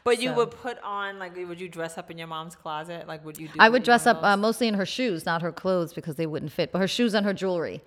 But 0.06 0.22
you 0.22 0.34
would 0.34 0.52
put 0.52 0.80
on, 0.84 1.20
like, 1.20 1.36
would 1.36 1.60
you 1.62 1.68
dress 1.68 1.98
up 1.98 2.10
in 2.10 2.18
your 2.18 2.28
mom's 2.28 2.56
closet? 2.56 3.08
Like, 3.08 3.24
would 3.26 3.38
you 3.38 3.48
do 3.50 3.54
I 3.60 3.70
would 3.70 3.84
dress 3.84 4.08
up 4.08 4.24
uh, 4.24 4.38
mostly 4.38 4.68
in 4.68 4.74
her 4.76 4.86
shoes, 4.86 5.26
not 5.26 5.42
her 5.42 5.52
clothes 5.52 5.94
because 5.94 6.16
they 6.16 6.26
wouldn't 6.26 6.52
fit, 6.52 6.72
but 6.72 6.80
her 6.80 6.88
shoes 6.88 7.14
and 7.14 7.26
her 7.26 7.34
jewelry. 7.34 7.84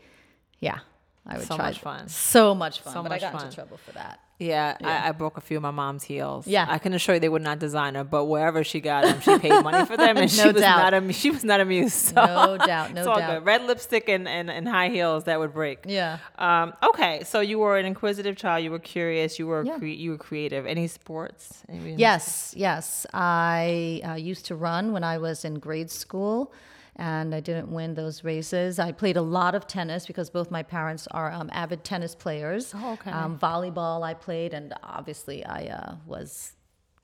Yeah, 0.60 0.80
I 1.26 1.38
would 1.38 1.46
So 1.48 1.56
try. 1.56 1.66
much 1.66 1.80
fun. 1.80 2.08
So 2.08 2.54
much 2.54 2.80
fun. 2.80 2.92
So 2.92 3.02
but 3.02 3.08
much 3.08 3.22
I 3.22 3.26
got 3.26 3.32
fun. 3.32 3.44
into 3.46 3.54
trouble 3.56 3.78
for 3.78 3.92
that. 3.92 4.20
Yeah, 4.42 4.76
I, 4.82 5.08
I 5.08 5.12
broke 5.12 5.36
a 5.36 5.40
few 5.40 5.56
of 5.56 5.62
my 5.62 5.70
mom's 5.70 6.02
heels. 6.04 6.46
Yeah. 6.46 6.66
I 6.68 6.78
can 6.78 6.92
assure 6.94 7.14
you 7.16 7.20
they 7.20 7.28
were 7.28 7.38
not 7.38 7.58
designer, 7.58 8.04
but 8.04 8.24
wherever 8.26 8.64
she 8.64 8.80
got 8.80 9.04
them, 9.04 9.20
she 9.20 9.38
paid 9.38 9.62
money 9.62 9.86
for 9.86 9.96
them, 9.96 10.16
and 10.22 10.30
she 10.30 10.42
No 10.44 10.52
was 10.52 10.60
doubt. 10.62 10.78
not 10.82 10.94
am- 10.94 11.12
she 11.12 11.30
was 11.30 11.44
not 11.44 11.60
amused. 11.60 11.94
So 11.94 12.14
No 12.24 12.58
doubt, 12.58 12.92
no 12.94 13.04
doubt. 13.16 13.38
good. 13.38 13.46
Red 13.46 13.62
lipstick 13.64 14.08
and, 14.08 14.28
and, 14.28 14.50
and 14.50 14.68
high 14.68 14.88
heels 14.88 15.24
that 15.24 15.38
would 15.38 15.52
break. 15.54 15.80
Yeah. 15.86 16.18
Um, 16.38 16.72
okay, 16.82 17.22
so 17.24 17.40
you 17.40 17.58
were 17.58 17.76
an 17.78 17.86
inquisitive 17.86 18.36
child. 18.36 18.64
You 18.64 18.70
were 18.70 18.78
curious. 18.96 19.38
You 19.38 19.46
were 19.46 19.64
Yeah. 19.64 19.78
cre- 19.78 19.86
you 20.04 20.10
were 20.12 20.18
creative. 20.18 20.66
Any 20.66 20.86
sports? 20.88 21.62
Any- 21.68 21.94
Yes, 21.94 22.54
yes. 22.56 23.06
I 23.12 24.00
uh, 24.04 24.14
used 24.14 24.44
to 24.46 24.54
run 24.56 24.92
when 24.92 25.04
I 25.04 25.18
was 25.18 25.44
in 25.44 25.54
grade 25.66 25.90
school, 25.90 26.52
and 26.96 27.34
I 27.34 27.40
didn't 27.40 27.70
win 27.78 27.94
those 27.94 28.22
races. 28.22 28.78
I 28.78 28.92
played 28.92 29.16
a 29.16 29.22
lot 29.22 29.54
of 29.54 29.66
tennis 29.66 30.06
because 30.06 30.28
both 30.38 30.50
my 30.50 30.62
parents 30.62 31.08
are 31.10 31.30
um, 31.32 31.48
avid 31.52 31.84
tennis 31.84 32.14
players. 32.14 32.74
Oh, 32.76 32.92
okay. 32.96 33.10
Um, 33.10 33.38
volleyball 33.38 34.02
I 34.02 34.14
played, 34.14 34.31
and 34.32 34.74
obviously 34.82 35.44
I 35.44 35.66
uh, 35.66 35.94
was 36.06 36.52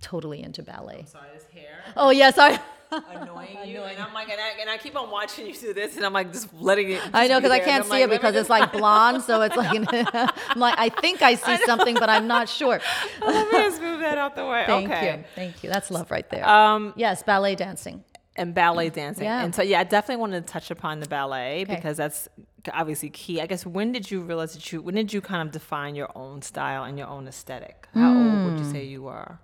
totally 0.00 0.42
into 0.42 0.62
ballet. 0.62 1.04
Sorry, 1.06 1.28
this 1.35 1.47
hair 1.52 1.82
Oh 1.97 2.11
yes, 2.11 2.38
I. 2.38 2.61
annoying 2.90 3.58
you, 3.66 3.82
and 3.82 4.00
I'm 4.00 4.14
like, 4.14 4.30
and 4.30 4.40
I, 4.40 4.61
and 4.62 4.70
I 4.70 4.78
keep 4.78 4.97
on 4.97 5.11
watching 5.11 5.47
you 5.47 5.52
do 5.54 5.75
this, 5.75 5.97
and 5.97 6.06
I'm 6.06 6.12
like, 6.14 6.32
just 6.32 6.49
letting 6.54 6.90
it. 6.90 7.02
I 7.12 7.28
know 7.28 7.38
because 7.38 7.50
I 7.52 7.58
can't 7.61 7.85
see 7.85 7.90
like, 7.90 8.04
it 8.04 8.11
because 8.11 8.35
it's 8.35 8.49
like 8.49 8.73
blonde, 8.73 9.23
so 9.23 9.42
it's 9.42 9.56
like 9.56 9.70
I'm 9.92 10.58
like 10.58 10.75
I 10.78 10.88
think 10.88 11.20
I 11.20 11.35
see 11.35 11.58
something, 11.66 11.94
but 11.94 12.08
I'm 12.08 12.26
not 12.26 12.49
sure. 12.49 12.80
Let 13.20 13.52
me 13.52 13.58
just 13.58 13.82
move 13.82 14.00
that 14.00 14.16
out 14.16 14.35
the 14.37 14.47
way. 14.47 14.64
Thank 14.66 14.90
okay. 14.90 15.18
you, 15.18 15.25
thank 15.35 15.62
you. 15.62 15.68
That's 15.68 15.90
love 15.90 16.11
right 16.11 16.28
there. 16.30 16.49
Um, 16.49 16.94
yes, 16.97 17.23
ballet 17.23 17.56
dancing. 17.56 18.04
and 18.37 18.54
ballet 18.54 18.88
dancing. 18.88 19.25
Yeah. 19.25 19.44
And 19.44 19.54
so, 19.54 19.62
yeah, 19.62 19.80
I 19.80 19.85
definitely 19.85 20.20
wanted 20.20 20.47
to 20.47 20.50
touch 20.52 20.70
upon 20.70 21.00
the 21.00 21.08
ballet 21.08 21.62
Okay. 21.64 21.75
because 21.75 21.97
that's 21.99 22.28
obviously 22.75 23.10
key. 23.10 23.40
I 23.40 23.46
guess 23.46 23.66
when 23.66 23.92
did 23.92 24.10
you 24.10 24.20
realize 24.20 24.54
that 24.54 24.72
you, 24.72 24.82
when 24.82 24.94
did 24.94 25.12
you 25.12 25.20
kind 25.20 25.46
of 25.46 25.52
define 25.52 25.94
your 25.94 26.10
own 26.14 26.42
style 26.42 26.84
and 26.84 26.98
your 26.98 27.08
own 27.08 27.26
aesthetic? 27.28 27.88
How 27.94 28.16
old 28.16 28.44
would 28.44 28.58
you 28.58 28.64
hmm. 28.64 28.72
say 28.72 28.84
you 28.84 29.02
were? 29.02 29.38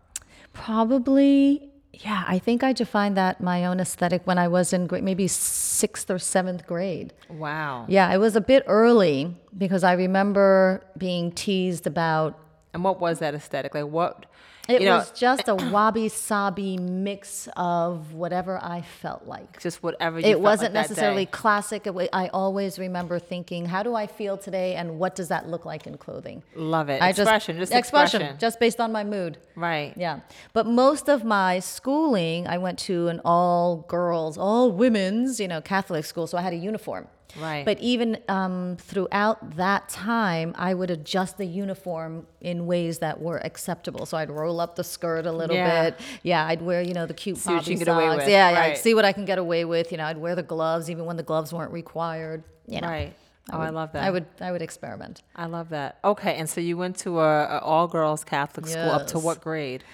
Probably, 0.53 1.69
yeah. 1.93 2.25
I 2.27 2.39
think 2.39 2.63
I 2.63 2.73
defined 2.73 3.17
that 3.17 3.41
my 3.41 3.65
own 3.65 3.81
aesthetic 3.81 4.27
when 4.27 4.39
I 4.39 4.49
was 4.49 4.73
in 4.73 4.87
grade, 4.87 5.05
maybe 5.05 5.29
sixth 5.29 6.11
or 6.11 6.19
seventh 6.19 6.67
grade. 6.67 7.13
Wow. 7.29 7.87
Yeah, 7.89 8.13
it 8.13 8.19
was 8.19 8.37
a 8.37 8.41
bit 8.41 8.65
early 8.67 9.37
because 9.57 9.85
I 9.85 9.93
remember 9.93 10.85
being 10.97 11.33
teased 11.33 11.87
about. 11.87 12.39
And 12.73 12.83
what 12.83 13.01
was 13.01 13.19
that 13.19 13.35
aesthetic? 13.35 13.75
Like 13.75 13.87
what? 13.87 14.27
It 14.69 14.81
you 14.81 14.89
know, 14.89 14.99
was 14.99 15.11
just 15.11 15.49
a 15.49 15.55
wabi 15.73 16.09
sabi 16.09 16.79
mix 16.79 17.49
of 17.57 18.15
whatever 18.15 18.59
I 18.63 18.81
felt 18.81 19.27
like. 19.27 19.61
just 19.61 19.83
whatever 19.83 20.21
you 20.21 20.27
it 20.27 20.33
felt 20.33 20.43
wasn't 20.43 20.75
like 20.75 20.89
necessarily 20.89 21.27
classic. 21.27 21.87
I 22.13 22.29
always 22.29 22.79
remember 22.79 23.19
thinking, 23.19 23.67
how 23.67 23.83
do 23.83 23.95
I 23.95 24.07
feel 24.07 24.39
today 24.39 24.75
and 24.77 24.99
what 24.99 25.15
does 25.15 25.29
that 25.29 25.49
look 25.49 25.65
like 25.65 25.87
in 25.87 25.99
clothing? 25.99 26.43
Love 26.55 26.89
it. 26.89 27.03
I 27.03 27.11
expression, 27.11 27.59
just, 27.59 27.73
expression, 27.73 28.23
expression. 28.23 28.39
just 28.39 28.59
based 28.59 28.81
on 28.81 28.91
my 28.91 29.05
mood. 29.05 29.39
right. 29.55 29.93
Yeah. 29.97 30.21
But 30.53 30.67
most 30.67 31.09
of 31.09 31.25
my 31.25 31.61
schooling, 31.61 32.47
I 32.47 32.59
went 32.59 32.79
to 32.81 33.09
an 33.09 33.21
all 33.25 33.85
girls, 33.89 34.39
all 34.39 34.73
women's, 34.73 35.41
you 35.41 35.49
know, 35.49 35.61
Catholic 35.61 36.05
school. 36.05 36.27
So 36.27 36.39
I 36.39 36.43
had 36.43 36.53
a 36.53 36.57
uniform. 36.57 37.09
Right. 37.41 37.65
But 37.65 37.79
even 37.81 38.19
um, 38.29 38.77
throughout 38.81 39.57
that 39.57 39.89
time, 39.89 40.55
I 40.57 40.75
would 40.75 40.91
adjust 40.91 41.37
the 41.39 41.47
uniform 41.47 42.27
in 42.41 42.67
ways 42.67 42.99
that 43.01 43.21
were 43.21 43.39
acceptable. 43.45 44.07
So 44.07 44.17
I'd 44.17 44.31
roll 44.31 44.61
up 44.61 44.77
the 44.77 44.85
skirt 44.85 45.27
a 45.27 45.33
little 45.33 45.57
Yeah. 45.57 45.91
bit. 45.91 46.01
Yeah, 46.23 46.47
I'd 46.47 46.63
wear, 46.63 46.81
you 46.83 46.95
know, 46.95 47.07
the 47.07 47.15
cute 47.15 47.37
See 47.39 47.51
bobby 47.51 47.73
you 47.73 47.77
can 47.79 47.85
get 47.87 47.95
away 47.95 48.07
socks. 48.07 48.17
with. 48.19 48.29
Yeah, 48.29 48.51
yeah, 48.51 48.59
Right. 48.59 48.73
I'd 48.73 48.79
see 48.79 48.95
what 48.95 49.05
I 49.05 49.13
can 49.13 49.25
get 49.25 49.39
away 49.39 49.65
with. 49.65 49.91
You 49.93 49.99
know, 49.99 50.05
I'd 50.05 50.19
wear 50.19 50.35
the 50.35 50.43
gloves 50.43 50.89
even 50.91 51.05
when 51.07 51.17
the 51.17 51.23
gloves 51.23 51.53
weren't 51.53 51.73
required. 51.73 52.45
You 52.67 52.81
know, 52.81 52.89
Right. 52.89 53.13
Oh, 53.53 53.59
I, 53.59 53.69
love 53.69 53.93
that. 53.93 54.03
I 54.05 54.11
would, 54.11 54.25
I 54.41 54.51
would 54.53 54.63
experiment. 54.63 55.23
I 55.37 55.45
love 55.47 55.69
that. 55.69 55.99
Okay, 56.03 56.37
and 56.37 56.49
so 56.49 56.63
you 56.63 56.79
went 56.79 56.97
to 57.01 57.21
a, 57.21 57.45
a 57.45 57.59
all 57.59 57.87
girls 57.89 58.25
Catholic 58.25 58.67
school 58.67 58.91
up 58.91 59.07
to 59.09 59.19
what 59.19 59.43
grade? 59.43 59.85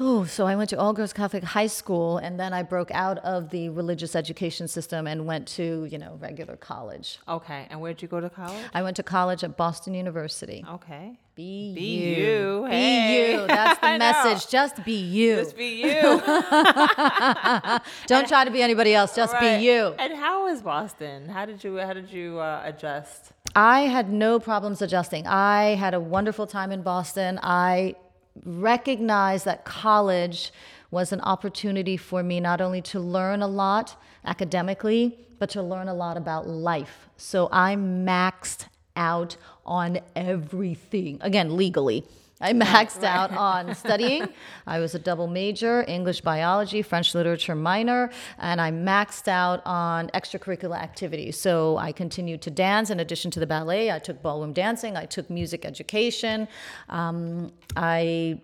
Oh, 0.00 0.24
so 0.24 0.44
I 0.44 0.56
went 0.56 0.70
to 0.70 0.78
all 0.78 0.92
girls 0.92 1.12
Catholic 1.12 1.44
high 1.44 1.68
school, 1.68 2.18
and 2.18 2.38
then 2.38 2.52
I 2.52 2.64
broke 2.64 2.90
out 2.90 3.18
of 3.18 3.50
the 3.50 3.68
religious 3.68 4.16
education 4.16 4.66
system 4.66 5.06
and 5.06 5.24
went 5.24 5.46
to, 5.48 5.84
you 5.84 5.98
know, 5.98 6.18
regular 6.20 6.56
college. 6.56 7.20
Okay, 7.28 7.68
and 7.70 7.80
where'd 7.80 8.02
you 8.02 8.08
go 8.08 8.20
to 8.20 8.28
college? 8.28 8.64
I 8.74 8.82
went 8.82 8.96
to 8.96 9.04
college 9.04 9.44
at 9.44 9.56
Boston 9.56 9.94
University. 9.94 10.64
Okay. 10.68 11.16
Be, 11.36 11.74
Be 11.74 11.80
you. 11.80 12.16
you, 12.16 12.64
Be 12.64 12.70
hey. 12.70 13.32
you. 13.34 13.46
That's 13.46 13.80
the 13.80 13.98
message. 13.98 14.50
Just 14.50 14.84
be 14.84 14.94
you. 14.96 15.36
Just 15.36 15.56
be 15.56 15.82
you. 15.82 16.00
Don't 18.06 18.28
try 18.28 18.44
to 18.44 18.50
be 18.50 18.62
anybody 18.62 18.94
else. 18.94 19.14
Just 19.16 19.32
Right. 19.34 19.58
be 19.58 19.64
you. 19.66 19.94
And 19.98 20.12
how 20.14 20.44
was 20.46 20.62
Boston? 20.62 21.28
How 21.28 21.44
did 21.44 21.62
you 21.64 21.76
how 21.78 21.92
did 21.92 22.10
you 22.12 22.38
uh, 22.38 22.62
adjust? 22.64 23.32
I 23.56 23.80
had 23.82 24.12
no 24.12 24.38
problems 24.40 24.80
adjusting. 24.82 25.26
I 25.26 25.74
had 25.76 25.92
a 25.94 26.00
wonderful 26.00 26.46
time 26.46 26.70
in 26.72 26.82
Boston. 26.82 27.38
I 27.42 27.96
recognized 28.44 29.44
that 29.44 29.64
college 29.64 30.52
was 30.90 31.12
an 31.12 31.20
opportunity 31.22 31.96
for 31.96 32.22
me 32.22 32.40
not 32.40 32.60
only 32.60 32.80
to 32.82 33.00
learn 33.00 33.42
a 33.42 33.46
lot 33.46 33.96
academically, 34.24 35.18
but 35.38 35.50
to 35.50 35.62
learn 35.62 35.88
a 35.88 35.94
lot 35.94 36.16
about 36.16 36.46
life. 36.48 37.08
So 37.16 37.48
I 37.50 37.74
maxed 37.76 38.66
out 38.96 39.36
on 39.66 39.98
everything, 40.14 41.18
again, 41.20 41.56
legally. 41.56 42.04
I 42.44 42.52
maxed 42.52 43.02
out 43.04 43.30
on 43.32 43.74
studying. 43.84 44.28
I 44.66 44.78
was 44.78 44.94
a 44.94 44.98
double 44.98 45.26
major, 45.26 45.82
English 45.88 46.20
biology, 46.20 46.82
French 46.82 47.14
literature 47.14 47.54
minor, 47.54 48.10
and 48.38 48.60
I 48.60 48.70
maxed 48.70 49.28
out 49.28 49.62
on 49.64 50.08
extracurricular 50.08 50.76
activities. 50.76 51.40
So 51.40 51.78
I 51.78 51.90
continued 51.92 52.42
to 52.42 52.50
dance 52.50 52.90
in 52.90 53.00
addition 53.00 53.30
to 53.30 53.40
the 53.40 53.46
ballet. 53.46 53.90
I 53.90 53.98
took 53.98 54.22
ballroom 54.22 54.52
dancing, 54.52 54.94
I 54.94 55.06
took 55.06 55.30
music 55.30 55.64
education. 55.64 56.46
Um, 56.90 57.50
I 57.76 58.40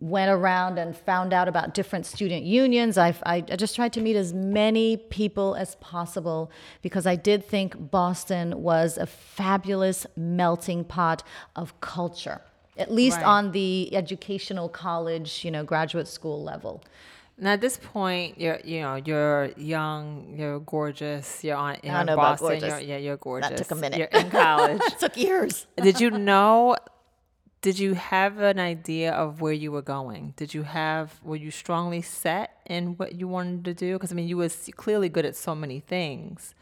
went 0.00 0.30
around 0.30 0.78
and 0.78 0.96
found 0.96 1.34
out 1.34 1.46
about 1.46 1.74
different 1.74 2.06
student 2.06 2.44
unions. 2.44 2.96
I, 2.96 3.14
I, 3.24 3.36
I 3.36 3.56
just 3.56 3.74
tried 3.76 3.92
to 3.94 4.00
meet 4.00 4.16
as 4.16 4.32
many 4.32 4.96
people 4.96 5.54
as 5.56 5.74
possible 5.76 6.50
because 6.80 7.06
I 7.06 7.16
did 7.16 7.44
think 7.44 7.90
Boston 7.90 8.62
was 8.62 8.96
a 8.96 9.06
fabulous 9.06 10.06
melting 10.16 10.84
pot 10.84 11.22
of 11.56 11.78
culture, 11.80 12.40
at 12.76 12.90
least 12.90 13.18
Right. 13.18 13.26
on 13.26 13.52
the 13.52 13.94
educational 13.94 14.68
college, 14.68 15.44
you 15.44 15.50
know, 15.50 15.64
graduate 15.64 16.08
school 16.08 16.42
level. 16.42 16.82
Now 17.38 17.52
at 17.52 17.60
this 17.60 17.78
point, 17.78 18.38
you're 18.38 18.60
you 18.64 18.80
know 18.82 18.96
you're 18.96 19.50
young, 19.56 20.34
you're 20.38 20.60
gorgeous, 20.60 21.42
you're 21.42 21.56
on 21.56 21.76
you're 21.82 21.96
in 21.98 22.06
Boston. 22.06 22.48
gorgeous. 22.48 22.68
You're, 22.68 22.80
yeah, 22.80 22.96
you're 22.98 23.16
gorgeous. 23.16 23.48
That 23.50 23.58
took 23.58 23.70
a 23.70 23.74
minute. 23.74 23.98
You're 23.98 24.08
in 24.20 24.30
college. 24.30 24.80
It 24.86 24.98
took 24.98 25.16
years. 25.16 25.66
did 25.76 26.00
you 26.00 26.10
know? 26.10 26.76
Did 27.62 27.78
you 27.78 27.94
have 27.94 28.38
an 28.38 28.58
idea 28.58 29.12
of 29.12 29.40
where 29.40 29.52
you 29.52 29.70
were 29.70 29.82
going? 29.82 30.34
Did 30.36 30.52
you 30.52 30.64
have? 30.64 31.20
Were 31.22 31.36
you 31.36 31.50
strongly 31.52 32.02
set 32.02 32.50
in 32.66 32.96
what 32.98 33.14
you 33.14 33.28
wanted 33.28 33.64
to 33.66 33.74
do? 33.74 33.94
Because 33.94 34.10
I 34.12 34.14
mean, 34.16 34.28
you 34.28 34.36
was 34.36 34.68
clearly 34.76 35.08
good 35.08 35.24
at 35.24 35.36
so 35.36 35.54
many 35.54 35.78
things. 35.80 36.54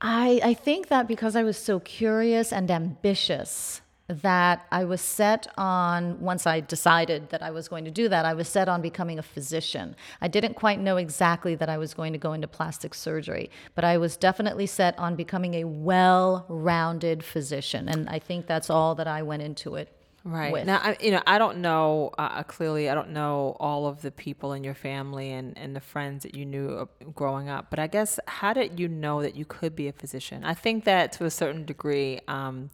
I, 0.00 0.40
I 0.44 0.54
think 0.54 0.88
that 0.88 1.08
because 1.08 1.34
I 1.34 1.42
was 1.42 1.56
so 1.56 1.80
curious 1.80 2.52
and 2.52 2.70
ambitious, 2.70 3.80
that 4.08 4.66
I 4.70 4.84
was 4.84 5.00
set 5.00 5.46
on, 5.58 6.20
once 6.20 6.46
I 6.46 6.60
decided 6.60 7.30
that 7.30 7.42
I 7.42 7.50
was 7.50 7.68
going 7.68 7.84
to 7.86 7.90
do 7.90 8.08
that, 8.08 8.24
I 8.24 8.34
was 8.34 8.48
set 8.48 8.68
on 8.68 8.80
becoming 8.80 9.18
a 9.18 9.22
physician. 9.22 9.96
I 10.20 10.28
didn't 10.28 10.54
quite 10.54 10.80
know 10.80 10.96
exactly 10.96 11.54
that 11.56 11.68
I 11.68 11.76
was 11.76 11.92
going 11.92 12.12
to 12.12 12.18
go 12.18 12.32
into 12.32 12.46
plastic 12.46 12.94
surgery, 12.94 13.50
but 13.74 13.84
I 13.84 13.98
was 13.98 14.16
definitely 14.16 14.66
set 14.66 14.96
on 14.98 15.16
becoming 15.16 15.54
a 15.54 15.64
well 15.64 16.46
rounded 16.48 17.24
physician. 17.24 17.88
And 17.88 18.08
I 18.08 18.18
think 18.18 18.46
that's 18.46 18.70
all 18.70 18.94
that 18.94 19.08
I 19.08 19.22
went 19.22 19.42
into 19.42 19.74
it. 19.74 19.92
Right 20.26 20.52
with. 20.52 20.66
now, 20.66 20.78
I, 20.82 20.96
you 21.00 21.12
know, 21.12 21.22
I 21.24 21.38
don't 21.38 21.58
know 21.58 22.10
uh, 22.18 22.42
clearly. 22.42 22.90
I 22.90 22.94
don't 22.94 23.10
know 23.10 23.56
all 23.60 23.86
of 23.86 24.02
the 24.02 24.10
people 24.10 24.54
in 24.54 24.64
your 24.64 24.74
family 24.74 25.30
and, 25.30 25.56
and 25.56 25.74
the 25.74 25.80
friends 25.80 26.24
that 26.24 26.34
you 26.34 26.44
knew 26.44 26.70
uh, 26.70 26.86
growing 27.14 27.48
up. 27.48 27.70
But 27.70 27.78
I 27.78 27.86
guess, 27.86 28.18
how 28.26 28.52
did 28.52 28.80
you 28.80 28.88
know 28.88 29.22
that 29.22 29.36
you 29.36 29.44
could 29.44 29.76
be 29.76 29.86
a 29.86 29.92
physician? 29.92 30.42
I 30.42 30.54
think 30.54 30.84
that 30.84 31.12
to 31.12 31.26
a 31.26 31.30
certain 31.30 31.64
degree, 31.64 32.18
um, 32.26 32.70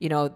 you 0.00 0.08
know, 0.08 0.34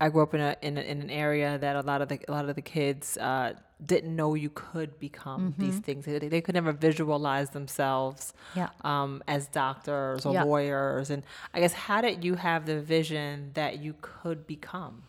I 0.00 0.08
grew 0.08 0.22
up 0.22 0.34
in 0.34 0.40
a, 0.40 0.56
in 0.60 0.76
a 0.76 0.80
in 0.80 1.00
an 1.02 1.10
area 1.10 1.56
that 1.58 1.76
a 1.76 1.80
lot 1.80 2.02
of 2.02 2.08
the 2.08 2.18
a 2.28 2.32
lot 2.32 2.48
of 2.48 2.56
the 2.56 2.62
kids 2.62 3.16
uh, 3.18 3.54
didn't 3.84 4.14
know 4.14 4.34
you 4.34 4.50
could 4.50 4.98
become 4.98 5.54
these 5.58 5.78
things. 5.78 6.04
They, 6.04 6.18
they 6.18 6.40
could 6.40 6.54
never 6.54 6.72
visualize 6.72 7.50
themselves 7.50 8.32
Yeah. 8.54 8.70
um, 8.82 9.22
as 9.28 9.46
doctors 9.48 10.24
or 10.26 10.32
Yeah. 10.32 10.44
lawyers. 10.44 11.10
And 11.10 11.22
I 11.52 11.60
guess, 11.60 11.72
how 11.74 12.00
did 12.00 12.24
you 12.24 12.34
have 12.36 12.66
the 12.66 12.80
vision 12.80 13.50
that 13.54 13.78
you 13.78 13.94
could 14.00 14.46
become? 14.46 15.04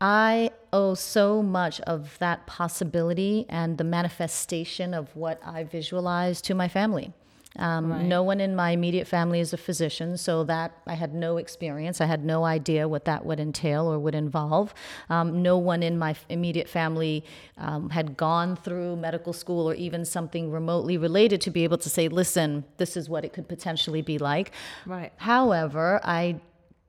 I 0.00 0.50
owe 0.72 0.94
so 0.94 1.42
much 1.42 1.80
of 1.82 2.18
that 2.18 2.46
possibility 2.46 3.46
and 3.48 3.78
the 3.78 3.84
manifestation 3.84 4.92
of 4.92 5.14
what 5.16 5.40
I 5.44 5.64
visualize 5.64 6.42
to 6.42 6.54
my 6.54 6.68
family. 6.68 7.12
Um, 7.58 8.08
No 8.08 8.22
one 8.22 8.40
in 8.40 8.56
my 8.56 8.70
immediate 8.70 9.06
family 9.06 9.40
is 9.40 9.52
a 9.52 9.56
physician, 9.56 10.16
so 10.16 10.44
that 10.44 10.72
I 10.86 10.94
had 10.94 11.14
no 11.14 11.36
experience. 11.36 12.00
I 12.00 12.06
had 12.06 12.24
no 12.24 12.44
idea 12.44 12.88
what 12.88 13.04
that 13.04 13.24
would 13.24 13.38
entail 13.38 13.86
or 13.86 13.98
would 13.98 14.14
involve. 14.14 14.74
Um, 15.08 15.42
no 15.42 15.56
one 15.56 15.82
in 15.82 15.98
my 15.98 16.16
immediate 16.28 16.68
family 16.68 17.24
um, 17.56 17.90
had 17.90 18.16
gone 18.16 18.56
through 18.56 18.96
medical 18.96 19.32
school 19.32 19.68
or 19.70 19.74
even 19.74 20.04
something 20.04 20.50
remotely 20.50 20.96
related 20.98 21.40
to 21.42 21.50
be 21.50 21.64
able 21.64 21.78
to 21.78 21.88
say, 21.88 22.08
listen, 22.08 22.64
this 22.78 22.96
is 22.96 23.08
what 23.08 23.24
it 23.24 23.32
could 23.32 23.48
potentially 23.48 24.02
be 24.02 24.18
like. 24.18 24.50
Right. 24.86 25.12
However, 25.16 26.00
I 26.02 26.40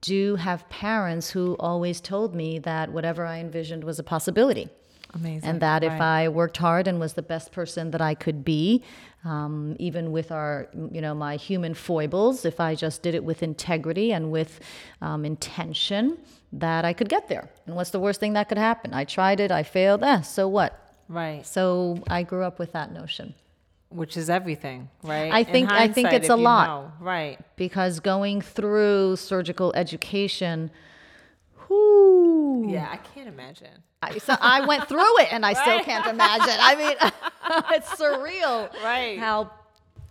do 0.01 0.35
have 0.35 0.67
parents 0.69 1.29
who 1.29 1.55
always 1.59 1.99
told 2.01 2.35
me 2.35 2.59
that 2.59 2.91
whatever 2.91 3.25
I 3.25 3.39
envisioned 3.39 3.83
was 3.83 3.99
a 3.99 4.03
possibility. 4.03 4.69
Amazing. 5.15 5.49
And 5.49 5.61
that 5.61 5.83
if 5.83 5.93
I 5.93 6.27
worked 6.27 6.57
hard 6.57 6.87
and 6.87 6.99
was 6.99 7.13
the 7.13 7.21
best 7.21 7.53
person 7.53 7.91
that 7.91 8.01
I 8.01 8.15
could 8.15 8.43
be, 8.43 8.83
um, 9.25 9.75
even 9.79 10.11
with 10.11 10.31
our, 10.31 10.67
you 10.91 11.01
know, 11.01 11.13
my 11.15 11.35
human 11.35 11.73
foibles, 11.73 12.45
if 12.45 12.59
I 12.59 12.75
just 12.75 13.01
did 13.01 13.15
it 13.15 13.23
with 13.23 13.41
integrity 13.43 14.13
and 14.13 14.31
with 14.31 14.59
um, 15.01 15.25
intention, 15.25 16.17
that 16.53 16.85
I 16.85 16.93
could 16.93 17.09
get 17.09 17.27
there. 17.27 17.49
And 17.65 17.75
what's 17.75 17.89
the 17.89 17.99
worst 17.99 18.19
thing 18.19 18.33
that 18.33 18.47
could 18.49 18.57
happen? 18.59 18.93
I 18.93 19.03
tried 19.03 19.39
it, 19.39 19.51
I 19.51 19.63
failed. 19.63 20.03
Eh, 20.03 20.21
so 20.21 20.47
what? 20.47 20.79
Right. 21.09 21.45
So 21.45 22.01
I 22.07 22.23
grew 22.23 22.43
up 22.43 22.59
with 22.59 22.71
that 22.73 22.91
notion. 22.91 23.33
Which 23.89 24.15
is 24.17 24.29
everything, 24.29 24.89
right? 25.03 25.31
I 25.31 25.43
think- 25.43 25.71
I 25.71 25.87
think 25.87 26.11
it's 26.13 26.29
a 26.29 26.35
lot. 26.35 26.67
know, 26.67 26.91
Right. 26.99 27.39
because 27.55 27.99
going 27.99 28.41
through 28.41 29.15
surgical 29.15 29.71
education, 29.75 30.71
whoo, 31.69 32.67
Yeah, 32.69 32.87
I 32.91 32.97
can't 32.97 33.27
imagine. 33.27 33.83
I, 34.13 34.17
so 34.19 34.35
I 34.39 34.65
went 34.65 34.87
through 34.87 35.19
it 35.19 35.31
and 35.31 35.45
I 35.45 35.53
still 35.53 35.79
can't 35.81 36.05
imagine. 36.07 36.55
I 36.59 36.75
mean, 36.75 37.11
it's 37.75 37.89
surreal. 37.89 38.71
Right. 38.83 39.17
How 39.19 39.51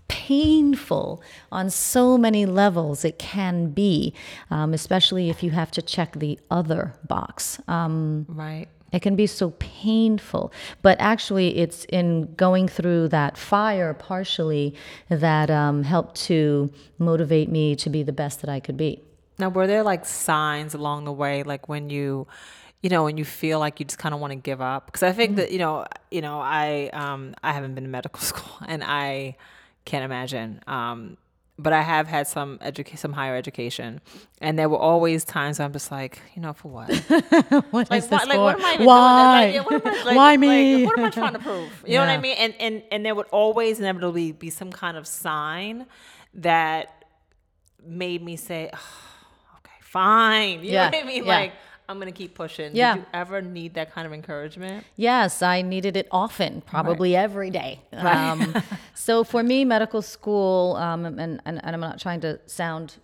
painful 0.09 1.23
on 1.51 1.71
so 1.71 2.17
many 2.17 2.47
levels 2.47 3.05
it 3.05 3.19
can 3.19 3.71
be, 3.71 4.15
um, 4.51 4.73
especially 4.75 5.31
if 5.31 5.43
you 5.43 5.51
have 5.51 5.71
to 5.73 5.83
check 5.83 6.13
the 6.19 6.39
other 6.51 6.95
box. 7.09 7.61
Um, 7.69 8.27
Right. 8.29 8.69
it 8.93 9.01
can 9.03 9.17
be 9.17 9.27
so 9.27 9.51
painful. 9.59 10.53
But 10.83 10.97
actually, 11.01 11.59
it's 11.59 11.85
in 11.87 12.35
going 12.37 12.69
through 12.69 13.09
that 13.09 13.37
fire 13.37 13.93
partially 13.93 14.75
that 15.09 15.51
um, 15.51 15.83
helped 15.83 16.15
to 16.27 16.71
motivate 16.99 17.51
me 17.51 17.75
to 17.77 17.91
be 17.91 18.03
the 18.03 18.13
best 18.13 18.41
that 18.43 18.51
I 18.51 18.61
could 18.61 18.77
be. 18.77 19.01
Now, 19.39 19.49
were 19.49 19.67
there 19.67 19.83
like 19.83 20.07
signs 20.07 20.75
along 20.75 21.05
the 21.07 21.13
way, 21.13 21.43
like 21.43 21.69
when 21.69 21.91
you, 21.91 22.27
you 22.85 22.91
know, 22.91 23.05
when 23.05 23.17
you 23.17 23.25
feel 23.25 23.59
like 23.65 23.81
you 23.81 23.87
just 23.87 23.99
kind 23.99 24.15
of 24.15 24.21
want 24.21 24.33
to 24.33 24.37
give 24.51 24.61
up? 24.61 24.87
Because 24.87 25.03
I 25.03 25.13
think 25.13 25.31
Mm-hmm. 25.33 25.37
that 25.37 25.51
you 25.53 25.59
know, 25.59 25.87
you 26.11 26.21
know, 26.21 26.39
I 26.41 26.91
um 26.93 27.35
I 27.43 27.53
haven't 27.53 27.75
been 27.75 27.85
to 27.85 27.91
medical 27.91 28.21
school, 28.31 28.53
and 28.69 28.85
I 28.85 29.37
can't 29.87 30.05
imagine. 30.05 30.61
Um, 30.67 31.17
but 31.59 31.73
I 31.73 31.83
have 31.83 32.07
had 32.09 32.27
some 32.27 32.59
education, 32.61 32.99
some 32.99 33.13
higher 33.15 33.37
education, 33.37 34.01
and 34.41 34.59
there 34.59 34.69
were 34.69 34.79
always 34.91 35.25
times 35.25 35.61
I'm 35.61 35.73
just 35.73 35.91
like, 35.91 36.21
you 36.35 36.43
know, 36.43 36.53
for 36.53 36.69
what? 36.71 36.91
What 37.71 37.91
like, 37.91 37.99
is 37.99 38.09
this 38.09 38.23
like, 38.27 38.41
for? 38.41 38.45
what 38.45 38.57
am 38.59 38.65
I 38.65 38.77
Why? 38.77 38.87
doing? 39.23 39.31
Like, 39.31 39.53
yeah, 39.55 39.61
what 39.63 39.75
am 39.75 39.87
I, 39.87 39.93
like, 40.05 40.17
Why 40.17 40.37
like, 40.43 40.69
me? 40.71 40.85
what 40.85 40.95
am 40.99 41.05
I 41.05 41.11
trying 41.11 41.33
to 41.35 41.39
prove? 41.39 41.85
You 41.87 41.95
know 41.95 42.01
what 42.01 42.11
I 42.11 42.19
mean? 42.19 42.37
And 42.39 42.55
and 42.61 42.83
and 42.93 43.07
there 43.07 43.15
would 43.15 43.29
always 43.31 43.79
inevitably 43.81 44.33
be 44.33 44.51
some 44.51 44.71
kind 44.73 44.97
of 44.97 45.07
sign 45.07 45.87
that 46.35 47.05
made 47.87 48.23
me 48.23 48.37
say, 48.37 48.71
oh, 48.75 49.59
okay, 49.59 49.79
fine. 49.81 50.65
You 50.65 50.73
Yeah, 50.73 50.91
know 50.91 50.99
what 50.99 51.05
I 51.05 51.07
mean? 51.07 51.25
yeah. 51.25 51.29
Like 51.41 51.53
I'm 51.89 51.99
gonna 51.99 52.13
keep 52.13 52.35
pushing. 52.35 52.75
Yeah. 52.75 52.95
Did 52.95 53.01
you 53.01 53.07
ever 53.13 53.43
need 53.43 53.75
that 53.75 53.93
kind 53.93 54.07
of 54.07 54.13
encouragement? 54.13 54.85
Yes, 54.97 55.43
I 55.43 55.63
needed 55.63 55.97
it 55.97 56.09
often, 56.11 56.63
probably 56.63 57.15
every 57.15 57.51
day. 57.51 57.81
Um, 57.93 58.55
so 58.95 59.23
for 59.23 59.43
me, 59.43 59.65
medical 59.65 60.01
school, 60.01 60.77
um, 60.77 61.05
and, 61.05 61.21
and, 61.21 61.41
and 61.45 61.61
I'm 61.63 61.81
not 61.81 62.01
trying 62.01 62.21
to 62.21 62.41
sound, 62.47 62.97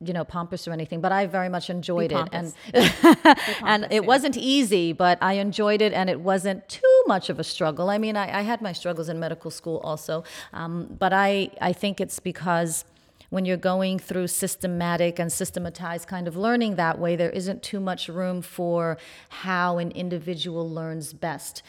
you 0.00 0.12
know, 0.12 0.24
pompous 0.24 0.68
or 0.68 0.72
anything, 0.72 1.00
but 1.00 1.10
I 1.10 1.26
very 1.26 1.48
much 1.48 1.68
enjoyed 1.68 2.12
it. 2.12 2.28
And, 2.32 2.54
and 3.64 3.88
it 3.90 4.06
wasn't 4.06 4.36
easy, 4.36 4.92
but 4.92 5.18
I 5.20 5.34
enjoyed 5.34 5.82
it 5.82 5.92
and 5.92 6.08
it 6.08 6.20
wasn't 6.20 6.68
too 6.68 7.02
much 7.08 7.28
of 7.28 7.40
a 7.40 7.44
struggle. 7.44 7.90
I 7.90 7.98
mean, 7.98 8.16
I, 8.16 8.38
I 8.38 8.42
had 8.42 8.62
my 8.62 8.72
struggles 8.72 9.08
in 9.08 9.18
medical 9.18 9.50
school 9.50 9.78
also, 9.82 10.22
um, 10.52 10.94
but 10.96 11.12
I, 11.12 11.50
I 11.60 11.72
think 11.72 12.00
it's 12.00 12.20
because 12.20 12.84
when 13.32 13.46
you're 13.46 13.56
going 13.56 13.98
through 13.98 14.26
systematic 14.26 15.18
and 15.18 15.32
systematized 15.32 16.06
kind 16.06 16.28
of 16.28 16.36
learning 16.36 16.74
that 16.74 16.98
way, 16.98 17.16
there 17.16 17.30
isn't 17.30 17.62
too 17.62 17.80
much 17.80 18.08
room 18.10 18.42
for 18.42 18.98
how 19.30 19.78
an 19.78 19.90
individual 19.92 20.68
learns 20.68 21.14
best. 21.14 21.62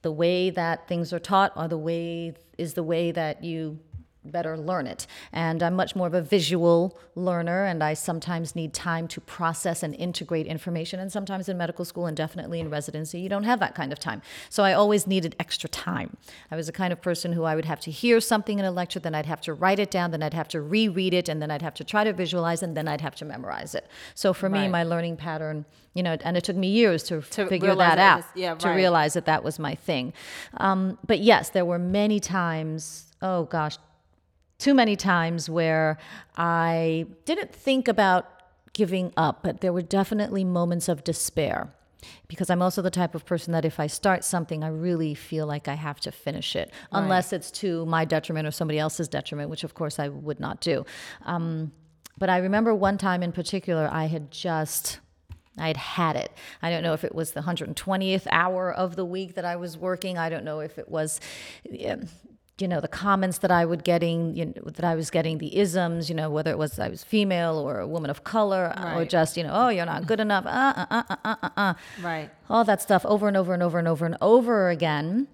The 0.00 0.10
way 0.10 0.48
that 0.48 0.88
things 0.88 1.12
are 1.12 1.18
taught 1.18 1.52
or 1.56 1.68
the 1.68 1.76
way 1.76 2.32
is 2.56 2.72
the 2.72 2.82
way 2.82 3.12
that 3.12 3.44
you 3.44 3.80
better 4.24 4.56
learn 4.56 4.86
it. 4.86 5.06
And 5.32 5.62
I'm 5.62 5.74
much 5.74 5.96
more 5.96 6.06
of 6.06 6.14
a 6.14 6.20
visual 6.22 6.98
learner, 7.14 7.64
and 7.64 7.82
I 7.82 7.94
sometimes 7.94 8.54
need 8.54 8.74
time 8.74 9.08
to 9.08 9.20
process 9.20 9.82
and 9.82 9.94
integrate 9.94 10.46
information. 10.46 11.00
And 11.00 11.10
sometimes 11.10 11.48
in 11.48 11.56
medical 11.56 11.84
school 11.84 12.06
and 12.06 12.16
definitely 12.16 12.60
in 12.60 12.70
residency, 12.70 13.20
you 13.20 13.28
don't 13.28 13.44
have 13.44 13.60
that 13.60 13.74
kind 13.74 13.92
of 13.92 13.98
time. 13.98 14.20
So 14.48 14.62
I 14.62 14.72
always 14.74 15.06
needed 15.06 15.36
extra 15.40 15.68
time. 15.68 16.16
I 16.50 16.56
was 16.56 16.66
the 16.66 16.72
kind 16.72 16.92
of 16.92 17.00
person 17.00 17.32
who 17.32 17.44
I 17.44 17.54
would 17.54 17.64
have 17.64 17.80
to 17.80 17.90
hear 17.90 18.20
something 18.20 18.58
in 18.58 18.64
a 18.64 18.70
lecture, 18.70 19.00
then 19.00 19.14
I'd 19.14 19.26
have 19.26 19.40
to 19.42 19.54
write 19.54 19.78
it 19.78 19.90
down, 19.90 20.10
then 20.10 20.22
I'd 20.22 20.34
have 20.34 20.48
to 20.48 20.60
reread 20.60 21.14
it, 21.14 21.28
and 21.28 21.40
then 21.40 21.50
I'd 21.50 21.62
have 21.62 21.74
to 21.74 21.84
try 21.84 22.04
to 22.04 22.12
visualize, 22.12 22.62
and 22.62 22.76
then 22.76 22.88
I'd 22.88 23.00
have 23.00 23.14
to 23.16 23.24
memorize 23.24 23.74
it. 23.74 23.86
So 24.14 24.32
for 24.32 24.48
me, 24.48 24.60
Right. 24.60 24.70
my 24.70 24.82
learning 24.84 25.16
pattern, 25.16 25.64
you 25.94 26.02
know, 26.02 26.16
and 26.22 26.36
it 26.36 26.44
took 26.44 26.56
me 26.56 26.68
years 26.68 27.02
to, 27.04 27.22
To 27.22 27.46
figure 27.46 27.74
that 27.74 27.98
out, 27.98 28.18
was- 28.18 28.24
yeah, 28.34 28.54
to 28.54 28.68
right. 28.68 28.74
realize 28.76 29.14
that 29.14 29.24
that 29.24 29.42
was 29.42 29.58
my 29.58 29.74
thing. 29.74 30.12
Um, 30.58 30.98
but 31.06 31.20
yes, 31.20 31.48
there 31.50 31.64
were 31.64 31.78
many 31.78 32.20
times, 32.20 33.06
oh 33.22 33.44
gosh, 33.44 33.78
too 34.60 34.74
many 34.74 34.94
times 34.94 35.50
where 35.50 35.98
I 36.36 37.06
didn't 37.24 37.52
think 37.52 37.88
about 37.88 38.28
giving 38.74 39.12
up, 39.16 39.42
but 39.42 39.60
there 39.62 39.72
were 39.72 39.82
definitely 39.82 40.44
moments 40.44 40.88
of 40.88 41.02
despair. 41.02 41.72
Because 42.28 42.48
I'm 42.48 42.62
also 42.62 42.80
the 42.80 42.90
type 42.90 43.14
of 43.14 43.26
person 43.26 43.52
that 43.52 43.64
if 43.64 43.78
I 43.78 43.86
start 43.86 44.24
something, 44.24 44.64
I 44.64 44.68
really 44.68 45.14
feel 45.14 45.46
like 45.46 45.68
I 45.68 45.74
have 45.74 46.00
to 46.00 46.12
finish 46.12 46.56
it, 46.56 46.72
unless 46.92 47.32
it's 47.32 47.50
to 47.62 47.84
my 47.84 48.06
detriment 48.06 48.46
or 48.46 48.50
somebody 48.50 48.78
else's 48.78 49.08
detriment, 49.08 49.50
which 49.50 49.64
of 49.64 49.74
course 49.74 49.98
I 49.98 50.08
would 50.08 50.40
not 50.40 50.60
do. 50.60 50.86
Um, 51.26 51.72
but 52.16 52.30
I 52.30 52.38
remember 52.38 52.74
one 52.74 52.96
time 52.96 53.22
in 53.22 53.32
particular, 53.32 53.88
I 53.90 54.06
had 54.06 54.30
just 54.30 55.00
I 55.58 55.66
had 55.66 55.76
had 55.76 56.16
it. 56.16 56.32
I 56.62 56.70
don't 56.70 56.82
know 56.82 56.94
if 56.94 57.04
it 57.04 57.14
was 57.14 57.32
the 57.32 57.40
120th 57.40 58.26
hour 58.30 58.72
of 58.72 58.96
the 58.96 59.04
week 59.04 59.34
that 59.34 59.44
I 59.44 59.56
was 59.56 59.76
working. 59.76 60.16
I 60.16 60.30
don't 60.30 60.44
know 60.44 60.60
if 60.60 60.78
it 60.78 60.88
was, 60.88 61.20
you 62.60 62.68
know, 62.68 62.80
the 62.80 62.88
comments 62.88 63.38
that 63.38 63.50
I 63.50 63.64
would 63.64 63.84
getting, 63.84 64.34
you 64.36 64.46
know, 64.46 64.52
that 64.66 64.84
I 64.84 64.94
was 64.94 65.10
getting, 65.10 65.38
the 65.38 65.56
isms, 65.58 66.08
you 66.08 66.14
know, 66.14 66.28
whether 66.30 66.50
it 66.50 66.58
was 66.58 66.78
I 66.78 66.88
was 66.88 67.02
female 67.04 67.56
or 67.58 67.78
a 67.80 67.86
woman 67.86 68.10
of 68.10 68.24
color, 68.24 68.72
or 68.96 69.04
just, 69.04 69.36
you 69.36 69.42
know, 69.44 69.50
oh, 69.52 69.68
you're 69.68 69.86
not 69.86 70.06
good 70.06 70.20
enough, 70.20 70.46
uh, 70.46 70.72
uh, 70.76 70.84
uh, 70.90 71.02
uh, 71.08 71.16
uh, 71.24 71.36
uh, 71.42 71.48
uh, 71.56 71.74
Right. 72.02 72.30
all 72.48 72.64
that 72.64 72.80
stuff 72.82 73.04
over 73.06 73.28
and 73.28 73.36
over 73.36 73.52
and 73.54 73.62
over 73.62 73.78
and 73.78 73.88
over 73.88 74.04
and 74.06 74.16
over 74.20 74.68
again. 74.70 75.28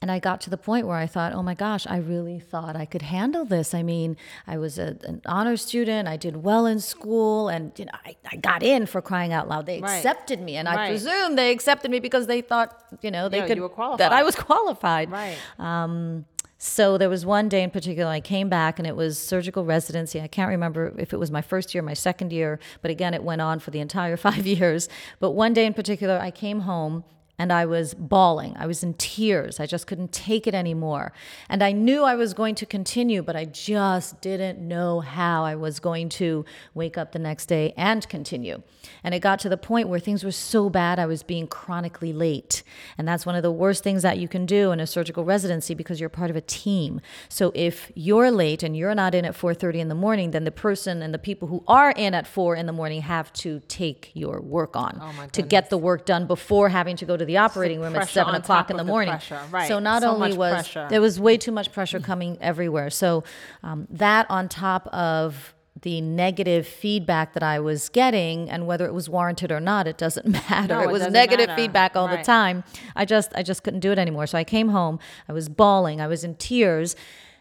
And 0.00 0.12
I 0.12 0.20
got 0.20 0.40
to 0.42 0.50
the 0.50 0.56
point 0.56 0.86
where 0.86 0.96
I 0.96 1.08
thought, 1.08 1.32
oh 1.32 1.42
my 1.42 1.54
gosh, 1.54 1.84
I 1.88 1.96
really 1.96 2.38
thought 2.38 2.76
I 2.76 2.84
could 2.84 3.02
handle 3.02 3.44
this. 3.44 3.74
I 3.74 3.82
mean, 3.82 4.16
I 4.46 4.56
was 4.56 4.78
a, 4.78 4.96
an 5.02 5.22
honor 5.26 5.56
student. 5.56 6.06
I 6.06 6.16
did 6.16 6.44
well 6.44 6.66
in 6.66 6.78
school 6.78 7.48
and 7.48 7.72
you 7.76 7.86
know, 7.86 7.90
I, 8.06 8.14
I 8.30 8.36
got 8.36 8.62
in 8.62 8.86
for 8.86 9.02
crying 9.02 9.32
out 9.32 9.48
loud. 9.48 9.66
They 9.66 9.80
Right. 9.80 9.96
accepted 9.96 10.40
me. 10.40 10.54
And 10.54 10.68
I 10.68 10.86
presume 10.90 11.34
they 11.34 11.50
accepted 11.50 11.90
me 11.90 11.98
because 11.98 12.28
they 12.28 12.42
thought, 12.42 12.80
you 13.02 13.10
know, 13.10 13.28
they 13.28 13.38
Yeah, 13.38 13.48
could, 13.48 13.98
that 13.98 14.12
I 14.12 14.22
was 14.22 14.36
qualified. 14.36 15.10
Right. 15.10 15.36
Um, 15.58 16.26
so 16.58 16.98
there 16.98 17.08
was 17.08 17.24
one 17.24 17.48
day 17.48 17.62
in 17.62 17.70
particular 17.70 18.10
I 18.10 18.20
came 18.20 18.48
back 18.48 18.78
and 18.78 18.86
it 18.86 18.96
was 18.96 19.16
surgical 19.18 19.64
residency. 19.64 20.20
I 20.20 20.26
can't 20.26 20.48
remember 20.48 20.92
if 20.98 21.12
it 21.12 21.16
was 21.16 21.30
my 21.30 21.40
first 21.40 21.72
year, 21.72 21.82
my 21.82 21.94
second 21.94 22.32
year, 22.32 22.58
but 22.82 22.90
again 22.90 23.14
it 23.14 23.22
went 23.22 23.40
on 23.40 23.60
for 23.60 23.70
the 23.70 23.78
entire 23.78 24.16
5 24.28 24.46
years. 24.46 24.88
But 25.20 25.32
one 25.32 25.52
day 25.52 25.66
in 25.66 25.74
particular 25.74 26.18
I 26.18 26.32
came 26.32 26.60
home 26.60 27.04
and 27.38 27.52
I 27.52 27.66
was 27.66 27.94
bawling. 27.94 28.54
I 28.58 28.66
was 28.66 28.82
in 28.82 28.94
tears. 28.94 29.60
I 29.60 29.66
just 29.66 29.86
couldn't 29.86 30.12
take 30.12 30.46
it 30.46 30.54
anymore. 30.54 31.12
And 31.48 31.62
I 31.62 31.72
knew 31.72 32.02
I 32.02 32.16
was 32.16 32.34
going 32.34 32.54
to 32.56 32.66
continue, 32.66 33.22
but 33.22 33.36
I 33.36 33.44
just 33.44 34.20
didn't 34.20 34.58
know 34.58 35.00
how 35.00 35.44
I 35.44 35.54
was 35.54 35.78
going 35.78 36.08
to 36.10 36.44
wake 36.74 36.98
up 36.98 37.12
the 37.12 37.18
next 37.18 37.46
day 37.46 37.72
and 37.76 38.06
continue. 38.08 38.62
And 39.04 39.14
it 39.14 39.20
got 39.20 39.38
to 39.40 39.48
the 39.48 39.56
point 39.56 39.88
where 39.88 40.00
things 40.00 40.24
were 40.24 40.32
so 40.32 40.68
bad, 40.68 40.98
I 40.98 41.06
was 41.06 41.22
being 41.22 41.46
chronically 41.46 42.12
late. 42.12 42.62
And 42.96 43.06
that's 43.06 43.24
one 43.24 43.36
of 43.36 43.42
the 43.42 43.52
worst 43.52 43.84
things 43.84 44.02
that 44.02 44.18
you 44.18 44.26
can 44.26 44.44
do 44.44 44.72
in 44.72 44.80
a 44.80 44.86
surgical 44.86 45.24
residency 45.24 45.74
because 45.74 46.00
you're 46.00 46.08
part 46.08 46.30
of 46.30 46.36
a 46.36 46.40
team. 46.40 47.00
So 47.28 47.52
if 47.54 47.92
you're 47.94 48.30
late 48.30 48.62
and 48.62 48.76
you're 48.76 48.94
not 48.94 49.14
in 49.14 49.24
at 49.24 49.34
4:30 49.34 49.78
in 49.78 49.88
the 49.88 49.94
morning, 49.94 50.32
then 50.32 50.44
the 50.44 50.50
person 50.50 51.02
and 51.02 51.14
the 51.14 51.18
people 51.18 51.46
who 51.48 51.62
are 51.68 51.92
in 51.92 52.14
at 52.14 52.26
4 52.26 52.56
in 52.56 52.66
the 52.66 52.72
morning 52.72 53.02
have 53.02 53.32
to 53.34 53.60
take 53.68 54.10
your 54.14 54.40
work 54.40 54.74
on 54.74 54.98
Oh 55.00 55.26
to 55.32 55.42
get 55.42 55.70
the 55.70 55.78
work 55.78 56.04
done 56.04 56.26
before 56.26 56.68
having 56.70 56.96
to 56.96 57.04
go 57.04 57.16
to 57.16 57.27
the 57.28 57.36
operating 57.38 57.80
room 57.80 57.94
at 57.94 58.08
seven 58.08 58.34
o'clock 58.34 58.70
in 58.70 58.76
the 58.76 58.82
the 58.82 58.88
morning. 58.90 59.12
pressure, 59.12 59.40
right. 59.52 59.68
So 59.68 59.78
not 59.78 60.02
So 60.02 60.10
only 60.10 60.36
was 60.36 60.52
pressure. 60.54 60.86
there 60.90 61.00
was 61.00 61.20
way 61.20 61.36
too 61.36 61.52
much 61.52 61.70
pressure 61.72 62.00
coming 62.00 62.36
everywhere. 62.40 62.90
So 62.90 63.22
um, 63.62 63.86
that 63.90 64.26
on 64.28 64.48
top 64.48 64.88
of 64.88 65.54
the 65.82 66.00
negative 66.00 66.66
feedback 66.66 67.34
that 67.34 67.42
I 67.44 67.60
was 67.60 67.88
getting, 67.90 68.50
and 68.50 68.66
whether 68.66 68.84
it 68.86 68.92
was 68.92 69.08
warranted 69.08 69.52
or 69.52 69.60
not, 69.60 69.86
it 69.86 69.96
doesn't 69.96 70.26
matter. 70.48 70.74
No, 70.74 70.80
it 70.80 70.84
it 70.86 70.90
was 70.90 71.06
negative 71.08 71.46
matter. 71.46 71.62
feedback 71.62 71.94
all 71.94 72.08
the 72.08 72.16
time. 72.24 72.64
I 72.96 73.04
just 73.04 73.30
I 73.36 73.44
just 73.44 73.62
couldn't 73.62 73.80
do 73.80 73.92
it 73.92 73.98
anymore. 73.98 74.26
So 74.26 74.36
I 74.36 74.42
came 74.42 74.70
home. 74.70 74.98
I 75.28 75.32
was 75.32 75.48
bawling. 75.48 76.00
I 76.00 76.08
was 76.08 76.24
in 76.24 76.34
tears. 76.34 76.96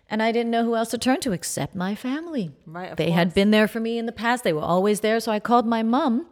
And 0.10 0.23
I 0.23 0.32
didn't 0.32 0.52
know 0.52 0.63
who 0.63 0.73
else 0.78 0.88
to 0.91 0.97
turn 0.97 1.19
to 1.19 1.34
except 1.34 1.76
my 1.76 1.93
family. 1.93 2.52
Right, 2.65 2.95
they 2.95 3.12
had 3.12 3.34
been 3.34 3.52
there 3.52 3.67
for 3.67 3.82
me 3.82 3.97
in 3.97 4.06
the 4.06 4.13
past. 4.13 4.45
They 4.45 4.54
were 4.54 4.62
always 4.62 5.02
there. 5.02 5.19
So 5.19 5.34
I 5.34 5.41
called 5.41 5.65
my 5.67 5.84
mom 5.84 6.28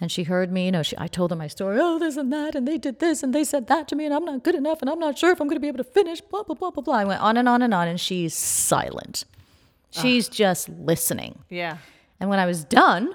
and 0.00 0.10
she 0.12 0.24
heard 0.24 0.50
me, 0.52 0.66
you 0.66 0.72
know, 0.72 0.82
she, 0.82 0.96
I 0.98 1.06
told 1.06 1.30
her 1.30 1.36
my 1.36 1.46
story, 1.48 1.78
oh, 1.80 1.98
this 1.98 2.16
and 2.16 2.32
that, 2.32 2.54
and 2.54 2.66
they 2.66 2.78
did 2.78 2.98
this, 2.98 3.22
and 3.22 3.34
they 3.34 3.44
said 3.44 3.66
that 3.68 3.88
to 3.88 3.96
me, 3.96 4.04
and 4.04 4.14
I'm 4.14 4.24
not 4.24 4.42
good 4.44 4.54
enough, 4.54 4.80
and 4.80 4.90
I'm 4.90 4.98
not 4.98 5.18
sure 5.18 5.30
if 5.30 5.40
I'm 5.40 5.46
going 5.48 5.56
to 5.56 5.60
be 5.60 5.68
able 5.68 5.78
to 5.78 5.84
finish, 5.84 6.20
blah, 6.20 6.42
blah, 6.42 6.54
blah, 6.54 6.70
blah, 6.70 6.82
blah. 6.82 6.94
I 6.94 7.04
went 7.04 7.20
on 7.20 7.36
and 7.36 7.48
on 7.48 7.62
and 7.62 7.72
on, 7.74 7.88
and 7.88 8.00
she's 8.00 8.34
silent. 8.34 9.24
She's 9.90 10.28
just 10.28 10.68
listening. 10.68 11.40
Yeah. 11.48 11.78
And 12.20 12.30
when 12.30 12.38
I 12.38 12.46
was 12.46 12.64
done, 12.64 13.12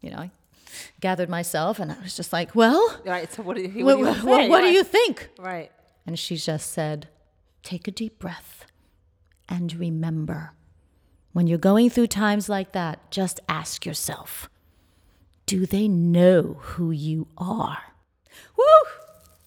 you 0.00 0.10
know, 0.10 0.18
I 0.18 0.30
gathered 1.00 1.28
myself, 1.28 1.78
and 1.80 1.90
I 1.90 1.96
was 2.02 2.16
just 2.16 2.32
like, 2.32 2.54
well, 2.54 3.00
Right. 3.04 3.32
So 3.32 3.42
what 3.42 3.56
do 3.56 3.62
you? 3.62 3.84
what, 3.84 3.94
do, 3.94 3.98
you 4.00 4.04
what- 4.06 4.22
what- 4.24 4.48
what 4.50 4.60
do 4.60 4.68
you 4.72 4.84
think? 4.84 5.28
Right. 5.38 5.72
And 6.06 6.18
she 6.18 6.36
just 6.36 6.70
said, 6.72 7.08
take 7.62 7.86
a 7.88 7.90
deep 7.90 8.18
breath 8.18 8.66
and 9.48 9.74
remember. 9.74 10.52
When 11.32 11.46
you're 11.46 11.58
going 11.58 11.88
through 11.90 12.08
times 12.08 12.48
like 12.48 12.72
that, 12.72 13.10
just 13.10 13.40
ask 13.48 13.86
yourself, 13.86 14.50
do 15.52 15.66
they 15.66 15.86
know 15.86 16.56
who 16.60 16.90
you 16.92 17.26
are? 17.36 17.82
Woo! 18.56 18.64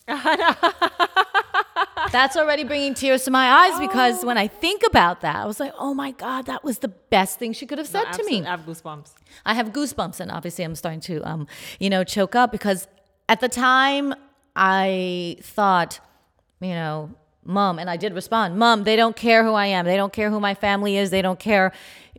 That's 2.12 2.38
already 2.38 2.63
bringing 2.63 2.94
tears 2.94 3.24
to 3.24 3.32
my 3.32 3.48
eyes 3.48 3.80
because 3.80 4.24
when 4.24 4.38
I 4.38 4.48
think 4.48 4.84
about 4.86 5.22
that, 5.22 5.36
I 5.36 5.48
was 5.48 5.60
like, 5.60 5.74
oh 5.80 5.96
my 5.96 6.12
God, 6.12 6.46
that 6.46 6.63
was 6.63 6.78
the 6.78 6.89
best 6.89 7.39
thing 7.39 7.54
she 7.54 7.65
could 7.65 7.80
have 7.80 7.88
said 7.88 8.12
to 8.12 8.24
me. 8.24 8.44
I 8.46 8.52
have 8.52 8.68
goosebumps. 8.68 9.13
I 9.48 9.56
have 9.56 9.74
goosebumps, 9.74 10.20
and 10.20 10.30
obviously, 10.30 10.63
I'm 10.63 10.76
starting 10.76 11.00
to, 11.02 11.28
um, 11.28 11.48
you 11.80 11.89
know, 11.89 12.04
choke 12.04 12.36
up 12.36 12.52
because 12.52 12.88
at 13.28 13.39
the 13.39 13.50
time 13.50 14.13
I 14.56 15.38
thought, 15.41 16.00
you 16.62 16.70
know, 16.70 17.15
mom, 17.44 17.80
and 17.80 17.89
I 17.89 17.98
did 17.98 18.13
respond, 18.13 18.58
mom, 18.58 18.84
they 18.84 18.96
don't 18.96 19.15
care 19.15 19.44
who 19.44 19.54
I 19.54 19.65
am. 19.65 19.86
They 19.86 19.98
don't 19.98 20.13
care 20.13 20.30
who 20.30 20.39
my 20.39 20.54
family 20.54 20.98
is. 20.98 21.10
They 21.10 21.24
don't 21.24 21.39
care. 21.39 21.72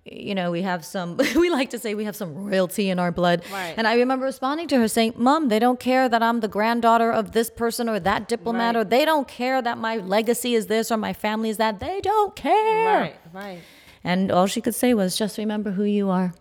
You 0.08 0.36
know, 0.36 0.52
we 0.52 0.62
have 0.62 0.84
some, 0.84 1.16
we 1.36 1.50
like 1.50 1.70
to 1.70 1.78
say 1.80 1.94
we 1.94 2.04
have 2.04 2.14
some 2.14 2.32
royalty 2.34 2.90
in 2.90 2.98
our 3.00 3.10
blood. 3.10 3.42
Right. 3.52 3.74
And 3.76 3.88
I 3.88 3.94
remember 3.96 4.24
responding 4.24 4.68
to 4.68 4.78
her 4.78 4.86
saying, 4.86 5.14
Mom, 5.16 5.48
they 5.48 5.58
don't 5.58 5.80
care 5.80 6.08
that 6.08 6.22
I'm 6.22 6.38
the 6.40 6.48
granddaughter 6.48 7.10
of 7.10 7.32
this 7.32 7.50
person 7.50 7.88
or 7.88 7.98
that 8.00 8.28
diplomat, 8.28 8.76
Right. 8.76 8.80
or 8.80 8.84
they 8.84 9.04
don't 9.04 9.26
care 9.26 9.60
that 9.60 9.78
my 9.78 9.96
legacy 9.96 10.54
is 10.54 10.66
this 10.68 10.92
or 10.92 10.96
my 10.96 11.12
family 11.12 11.50
is 11.50 11.56
that. 11.56 11.80
They 11.80 12.00
don't 12.00 12.36
care. 12.36 13.00
Right. 13.00 13.16
Right. 13.32 13.62
And 14.04 14.30
all 14.30 14.46
she 14.46 14.60
could 14.60 14.76
say 14.76 14.94
was, 14.94 15.16
just 15.16 15.38
remember 15.38 15.72
who 15.72 15.82
you 15.82 16.08
are, 16.10 16.32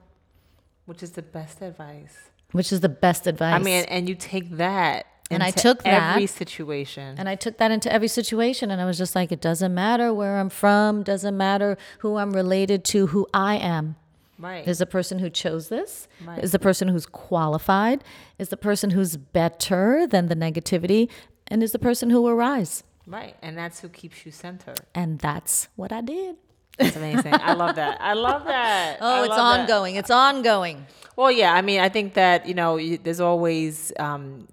Which 0.85 1.01
is 1.01 1.11
the 1.11 1.23
best 1.23 1.61
advice. 1.63 2.15
which 2.51 2.71
is 2.71 2.81
the 2.81 2.89
best 2.89 3.25
advice. 3.25 3.55
I 3.55 3.57
mean, 3.59 3.85
and 3.85 4.07
you 4.07 4.13
take 4.13 4.51
that. 4.57 5.07
And 5.31 5.41
I 5.41 5.49
took 5.51 5.83
that- 5.83 6.11
every 6.11 6.27
situation. 6.27 7.15
And 7.17 7.27
I 7.27 7.35
took 7.35 7.57
that 7.57 7.71
into 7.71 7.91
every 7.91 8.07
situation. 8.07 8.69
And 8.71 8.79
I 8.79 8.85
was 8.85 8.97
just 8.97 9.15
like, 9.15 9.31
it 9.31 9.41
doesn't 9.41 9.73
matter 9.73 10.13
where 10.13 10.37
I'm 10.37 10.49
from, 10.49 11.01
doesn't 11.03 11.35
matter 11.35 11.77
who 11.99 12.17
I'm 12.17 12.31
related 12.31 12.83
to, 12.85 13.07
who 13.07 13.27
I 13.33 13.55
am. 13.55 13.95
right. 14.37 14.67
Is 14.67 14.79
the 14.79 14.85
person 14.85 15.19
who 15.19 15.29
chose 15.29 15.69
this, 15.69 16.07
Right. 16.25 16.43
is 16.43 16.51
the 16.51 16.59
person 16.59 16.89
who's 16.89 17.05
qualified, 17.05 18.03
is 18.37 18.49
the 18.49 18.57
person 18.57 18.91
who's 18.91 19.15
better 19.17 20.05
than 20.05 20.27
the 20.27 20.35
negativity, 20.35 21.09
and 21.47 21.63
is 21.63 21.71
the 21.71 21.79
person 21.79 22.09
who 22.09 22.21
will 22.21 22.35
rise. 22.35 22.83
right. 23.07 23.35
And 23.41 23.57
that's 23.57 23.79
who 23.81 23.87
keeps 23.89 24.25
you 24.25 24.31
centered. 24.33 24.81
And 24.93 25.19
that's 25.19 25.69
what 25.77 25.91
I 25.93 26.01
did. 26.01 26.35
That's 26.77 26.97
amazing. 26.97 27.33
I 27.33 27.53
love 27.53 27.77
that. 27.77 28.01
I 28.01 28.13
love 28.13 28.43
that. 28.55 28.97
Oh, 28.99 29.21
it's 29.23 29.29
love 29.29 29.37
that. 29.37 29.61
ongoing. 29.61 29.95
It's 29.95 30.11
ongoing. 30.11 30.85
Well, 31.15 31.31
yeah. 31.31 31.53
I 31.53 31.61
mean, 31.61 31.79
I 31.79 31.87
think 31.87 32.15
that 32.15 32.45
you 32.45 32.53
know, 32.53 32.77
there's 32.97 33.21
always 33.21 33.93
um, 33.97 34.47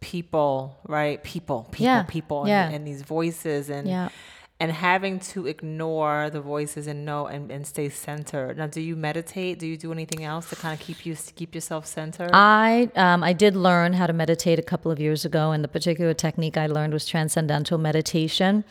people, 0.00 0.78
right? 0.88 1.22
People, 1.22 1.68
people, 1.70 1.84
Yeah. 1.84 2.02
people, 2.04 2.48
Yeah. 2.48 2.66
and, 2.66 2.74
and 2.74 2.86
these 2.86 3.02
voices, 3.02 3.68
and 3.70 3.86
Yeah. 3.88 4.08
and 4.62 4.70
having 4.72 5.18
to 5.20 5.46
ignore 5.46 6.28
the 6.28 6.40
voices 6.42 6.86
and 6.86 7.06
know 7.06 7.26
and, 7.26 7.50
and 7.50 7.66
stay 7.66 7.88
centered. 7.88 8.58
Now, 8.58 8.66
do 8.66 8.80
you 8.82 8.94
meditate? 8.94 9.58
Do 9.58 9.66
you 9.66 9.78
do 9.78 9.90
anything 9.90 10.22
else 10.22 10.50
to 10.50 10.56
kind 10.56 10.74
of 10.78 10.80
keep 10.86 11.06
you 11.06 11.16
keep 11.34 11.54
yourself 11.54 11.86
centered? 11.86 12.30
I 12.34 12.90
um, 12.96 13.22
I 13.30 13.32
did 13.32 13.56
learn 13.56 13.94
how 13.94 14.06
to 14.06 14.12
meditate 14.12 14.58
a 14.58 14.62
couple 14.72 14.90
of 14.90 14.98
years 15.00 15.24
ago, 15.24 15.52
and 15.52 15.64
the 15.64 15.72
particular 15.78 16.12
technique 16.14 16.56
I 16.58 16.66
learned 16.66 16.92
was 16.92 17.06
transcendental 17.06 17.78
meditation. 17.78 18.64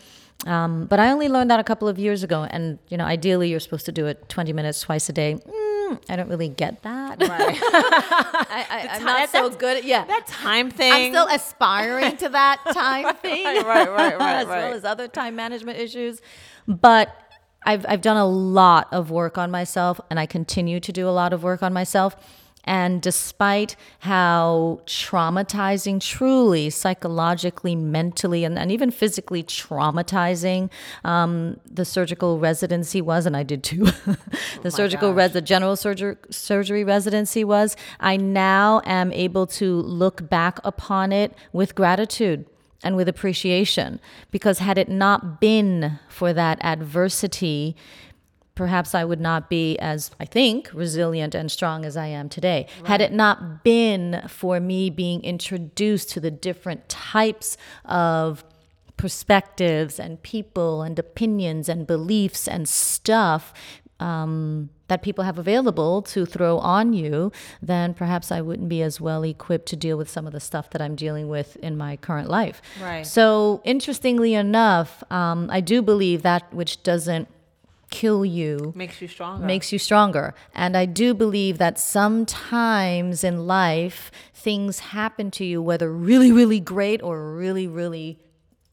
Um, 0.46 0.86
but 0.90 0.98
I 0.98 1.10
only 1.14 1.28
learned 1.28 1.50
that 1.52 1.60
a 1.60 1.64
couple 1.70 1.86
of 1.92 1.98
years 1.98 2.22
ago, 2.22 2.46
and 2.50 2.78
you 2.88 2.96
know, 2.96 3.04
ideally, 3.16 3.50
you're 3.50 3.60
supposed 3.66 3.86
to 3.86 3.92
do 4.00 4.06
it 4.06 4.16
20 4.28 4.52
minutes 4.54 4.80
twice 4.80 5.06
a 5.08 5.12
day. 5.12 5.34
Mm, 5.34 6.00
I 6.08 6.16
don't 6.16 6.30
really 6.34 6.48
get 6.48 6.82
that. 6.82 6.89
Right. 7.18 7.58
I, 7.62 8.96
ti- 8.98 9.04
not 9.04 9.28
so 9.30 9.50
good. 9.50 9.78
At, 9.78 9.84
yeah, 9.84 10.04
that 10.04 10.26
time 10.26 10.70
thing. 10.70 10.92
I'm 10.92 11.12
still 11.12 11.26
aspiring 11.28 12.16
to 12.18 12.28
that 12.30 12.60
time 12.72 13.16
thing, 13.16 13.44
Right, 13.44 13.64
right, 13.64 13.88
right, 13.90 14.18
right, 14.18 14.36
as 14.36 14.46
well 14.46 14.72
as 14.72 14.84
other 14.84 15.08
time 15.08 15.36
management 15.36 15.78
issues. 15.78 16.20
But 16.66 17.14
I've 17.64 17.84
I've 17.88 18.00
done 18.00 18.16
a 18.16 18.26
lot 18.26 18.88
of 18.92 19.10
work 19.10 19.38
on 19.38 19.50
myself, 19.50 20.00
and 20.10 20.18
I 20.20 20.26
continue 20.26 20.80
to 20.80 20.92
do 20.92 21.08
a 21.08 21.10
lot 21.10 21.32
of 21.32 21.42
work 21.42 21.62
on 21.62 21.72
myself. 21.72 22.16
And 22.64 23.00
despite 23.00 23.74
how 24.00 24.80
traumatizing, 24.86 26.00
truly 26.00 26.70
psychologically, 26.70 27.74
mentally, 27.74 28.44
and, 28.44 28.58
and 28.58 28.70
even 28.70 28.90
physically 28.90 29.42
traumatizing 29.42 30.70
um, 31.04 31.58
the 31.64 31.84
surgical 31.84 32.38
residency 32.38 33.00
was, 33.00 33.26
and 33.26 33.36
I 33.36 33.42
did 33.42 33.62
too, 33.62 33.88
the 34.62 34.70
surgical 34.70 35.14
res- 35.14 35.32
the 35.32 35.40
general 35.40 35.76
surgery 35.76 36.16
surgery 36.30 36.84
residency 36.84 37.44
was, 37.44 37.76
I 37.98 38.16
now 38.16 38.82
am 38.84 39.12
able 39.12 39.46
to 39.46 39.80
look 39.80 40.28
back 40.28 40.58
upon 40.64 41.12
it 41.12 41.34
with 41.52 41.74
gratitude 41.74 42.44
and 42.82 42.96
with 42.96 43.08
appreciation. 43.08 44.00
Because 44.30 44.58
had 44.58 44.78
it 44.78 44.88
not 44.88 45.40
been 45.40 45.98
for 46.08 46.32
that 46.32 46.58
adversity, 46.64 47.76
perhaps 48.54 48.94
I 48.94 49.04
would 49.04 49.20
not 49.20 49.48
be 49.48 49.78
as, 49.78 50.10
I 50.20 50.24
think, 50.24 50.70
resilient 50.72 51.34
and 51.34 51.50
strong 51.50 51.84
as 51.84 51.96
I 51.96 52.06
am 52.06 52.28
today. 52.28 52.66
Had 52.84 53.00
it 53.00 53.12
not 53.12 53.64
been 53.64 54.22
for 54.28 54.60
me 54.60 54.90
being 54.90 55.22
introduced 55.22 56.10
to 56.10 56.20
the 56.20 56.30
different 56.30 56.88
types 56.88 57.56
of 57.84 58.44
perspectives 58.96 59.98
and 59.98 60.22
people 60.22 60.82
and 60.82 60.98
opinions 60.98 61.70
and 61.70 61.86
beliefs 61.86 62.46
and 62.46 62.68
stuff 62.68 63.54
um, 63.98 64.70
that 64.88 65.02
people 65.02 65.24
have 65.24 65.38
available 65.38 66.02
to 66.02 66.26
throw 66.26 66.58
on 66.58 66.92
you, 66.92 67.30
then 67.62 67.94
perhaps 67.94 68.32
I 68.32 68.40
wouldn't 68.40 68.68
be 68.68 68.82
as 68.82 69.00
well 69.00 69.22
equipped 69.22 69.66
to 69.68 69.76
deal 69.76 69.96
with 69.96 70.10
some 70.10 70.26
of 70.26 70.32
the 70.32 70.40
stuff 70.40 70.70
that 70.70 70.82
I'm 70.82 70.96
dealing 70.96 71.28
with 71.28 71.56
in 71.56 71.76
my 71.76 71.96
current 71.96 72.28
life. 72.28 72.60
Right. 72.82 73.06
So, 73.06 73.60
interestingly 73.64 74.34
enough, 74.34 75.04
um, 75.10 75.48
I 75.50 75.60
do 75.60 75.80
believe 75.80 76.22
that 76.22 76.52
which 76.52 76.82
doesn't 76.82 77.28
kill 77.90 78.24
you 78.24 78.72
makes 78.76 79.02
you 79.02 79.08
stronger. 79.08 79.46
makes 79.46 79.72
you 79.72 79.78
stronger. 79.78 80.34
And 80.54 80.76
I 80.76 80.86
do 80.86 81.12
believe 81.14 81.58
that 81.58 81.78
sometimes 81.78 83.24
in 83.24 83.46
life, 83.46 84.10
things 84.34 84.78
happen 84.78 85.30
to 85.32 85.44
you, 85.44 85.60
whether 85.60 85.92
really, 85.92 86.32
really 86.32 86.60
great 86.60 87.02
or 87.02 87.34
really, 87.34 87.66
really 87.66 88.18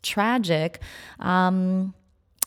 tragic, 0.03 0.79
um, 1.19 1.93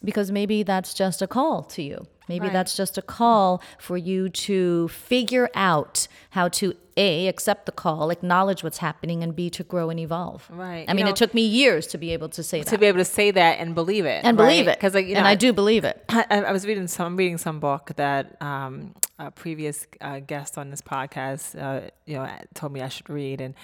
because 0.03 0.31
maybe 0.31 0.63
that's 0.63 0.95
just 0.95 1.21
a 1.21 1.27
call 1.27 1.63
to 1.65 1.83
you. 1.83 2.07
Maybe 2.31 2.47
Right. 2.47 2.53
that's 2.59 2.75
just 2.83 2.97
a 2.97 3.03
call 3.03 3.61
for 3.79 3.97
you 3.99 4.29
to 4.47 4.89
figure 4.89 5.49
out 5.55 6.07
how 6.31 6.47
to 6.61 6.75
A, 6.97 7.29
accept 7.29 7.65
the 7.67 7.73
call, 7.73 8.11
acknowledge 8.11 8.63
what's 8.65 8.79
happening, 8.79 9.23
and 9.25 9.35
B, 9.35 9.49
to 9.51 9.63
grow 9.73 9.89
and 9.91 9.99
evolve. 9.99 10.47
Right. 10.51 10.85
I 10.89 10.93
You 10.93 10.97
mean, 10.97 11.05
know- 11.07 11.11
it 11.13 11.17
took 11.17 11.33
me 11.35 11.43
years 11.43 11.87
to 11.93 11.99
be 11.99 12.13
able 12.13 12.29
to 12.31 12.43
say 12.43 12.59
to 12.63 12.71
that. 12.71 12.81
be 12.81 12.87
able 12.87 12.99
to 12.99 13.05
say 13.21 13.31
that 13.41 13.59
and 13.61 13.75
believe 13.75 14.05
it 14.05 14.21
and 14.25 14.37
believe 14.37 14.69
it. 14.69 14.77
because 14.79 14.95
like 14.95 15.07
you 15.07 15.15
know 15.15 15.21
and 15.21 15.29
I 15.29 15.35
do 15.35 15.53
believe 15.53 15.85
it. 15.85 15.97
I, 16.09 16.25
I 16.51 16.53
was 16.53 16.67
reading 16.67 16.87
some 16.89 17.07
I'm 17.07 17.17
reading 17.17 17.39
some 17.39 17.59
book 17.59 17.85
that 17.97 18.41
um, 18.43 18.95
a 19.19 19.31
previous 19.31 19.87
uh, 20.01 20.19
guest 20.21 20.59
on 20.59 20.71
this 20.71 20.83
podcast 20.83 21.45
uh, 21.61 21.89
you 22.07 22.17
know 22.17 22.29
told 22.55 22.73
me 22.73 22.81
I 22.83 22.89
should 22.89 23.09
read 23.11 23.41
and 23.41 23.55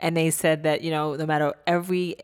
and 0.00 0.16
they 0.16 0.30
said 0.30 0.62
that 0.62 0.82
you 0.82 0.90
know 0.90 1.14
no 1.16 1.26
matter 1.26 1.52
every 1.66 2.16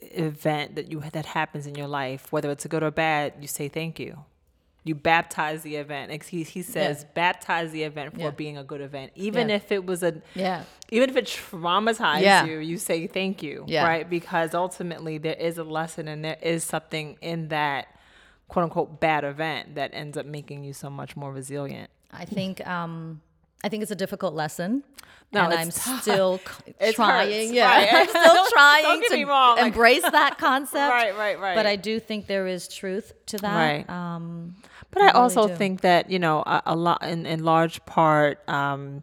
event 0.00 0.76
that 0.76 0.90
you 0.90 1.02
that 1.12 1.26
happens 1.26 1.66
in 1.66 1.74
your 1.74 1.88
life 1.88 2.30
whether 2.32 2.50
it's 2.50 2.64
a 2.64 2.68
good 2.68 2.82
or 2.82 2.90
bad 2.90 3.32
you 3.40 3.48
say 3.48 3.68
thank 3.68 3.98
you 3.98 4.24
you 4.86 4.94
baptize 4.94 5.62
the 5.62 5.76
event 5.76 6.22
he, 6.24 6.42
he 6.44 6.62
says 6.62 7.04
baptize 7.14 7.72
the 7.72 7.82
event 7.82 8.14
for 8.14 8.20
Yeah. 8.20 8.30
being 8.30 8.56
a 8.56 8.64
good 8.64 8.80
event 8.80 9.12
even 9.16 9.48
Yeah. 9.48 9.56
if 9.56 9.72
it 9.72 9.84
was 9.84 10.02
a 10.02 10.22
Yeah. 10.34 10.62
even 10.90 11.10
if 11.10 11.16
it 11.16 11.26
traumatized 11.26 12.20
Yeah. 12.22 12.44
you, 12.44 12.58
you 12.58 12.78
say 12.78 13.06
thank 13.06 13.42
you, 13.42 13.64
Yeah. 13.66 13.84
right? 13.86 14.08
Because 14.08 14.54
ultimately 14.54 15.18
there 15.18 15.34
is 15.34 15.58
a 15.58 15.64
lesson 15.64 16.06
and 16.08 16.24
there 16.24 16.38
is 16.40 16.62
something 16.64 17.18
in 17.20 17.48
that 17.48 17.88
quote 18.48 18.62
unquote 18.64 19.00
bad 19.00 19.24
event 19.24 19.74
that 19.74 19.90
ends 19.92 20.16
up 20.16 20.24
making 20.26 20.62
you 20.64 20.72
so 20.72 20.88
much 20.88 21.16
more 21.16 21.32
resilient. 21.32 21.90
I 22.12 22.24
think 22.24 22.64
um, 22.66 23.20
I 23.64 23.68
think 23.68 23.82
it's 23.82 23.90
a 23.92 23.96
difficult 23.96 24.34
lesson. 24.34 24.84
No, 25.32 25.40
and 25.42 25.54
I'm 25.54 25.70
still 26.00 26.38
c- 26.38 26.72
It 26.78 26.94
trying. 26.94 27.28
hurts, 27.32 27.50
yeah, 27.52 27.66
right. 27.68 27.88
I'm 27.92 28.08
still 28.08 28.46
trying 28.52 29.02
to 29.10 29.24
wrong, 29.24 29.56
like- 29.56 29.66
embrace 29.66 30.02
that 30.02 30.38
concept. 30.38 30.76
Right, 30.92 31.16
right, 31.16 31.38
right. 31.40 31.56
But 31.56 31.66
I 31.66 31.74
do 31.74 31.98
think 31.98 32.28
there 32.28 32.46
is 32.46 32.68
truth 32.68 33.12
to 33.26 33.38
that. 33.38 33.56
Right. 33.56 33.90
Um, 33.90 34.54
But 34.96 35.02
I 35.02 35.06
really 35.08 35.18
also 35.20 35.48
do. 35.48 35.54
think 35.54 35.82
that 35.82 36.10
you 36.10 36.18
know 36.18 36.40
a, 36.46 36.62
a 36.66 36.74
lot 36.76 37.02
in, 37.02 37.26
in 37.26 37.44
large 37.44 37.84
part, 37.84 38.46
um, 38.48 39.02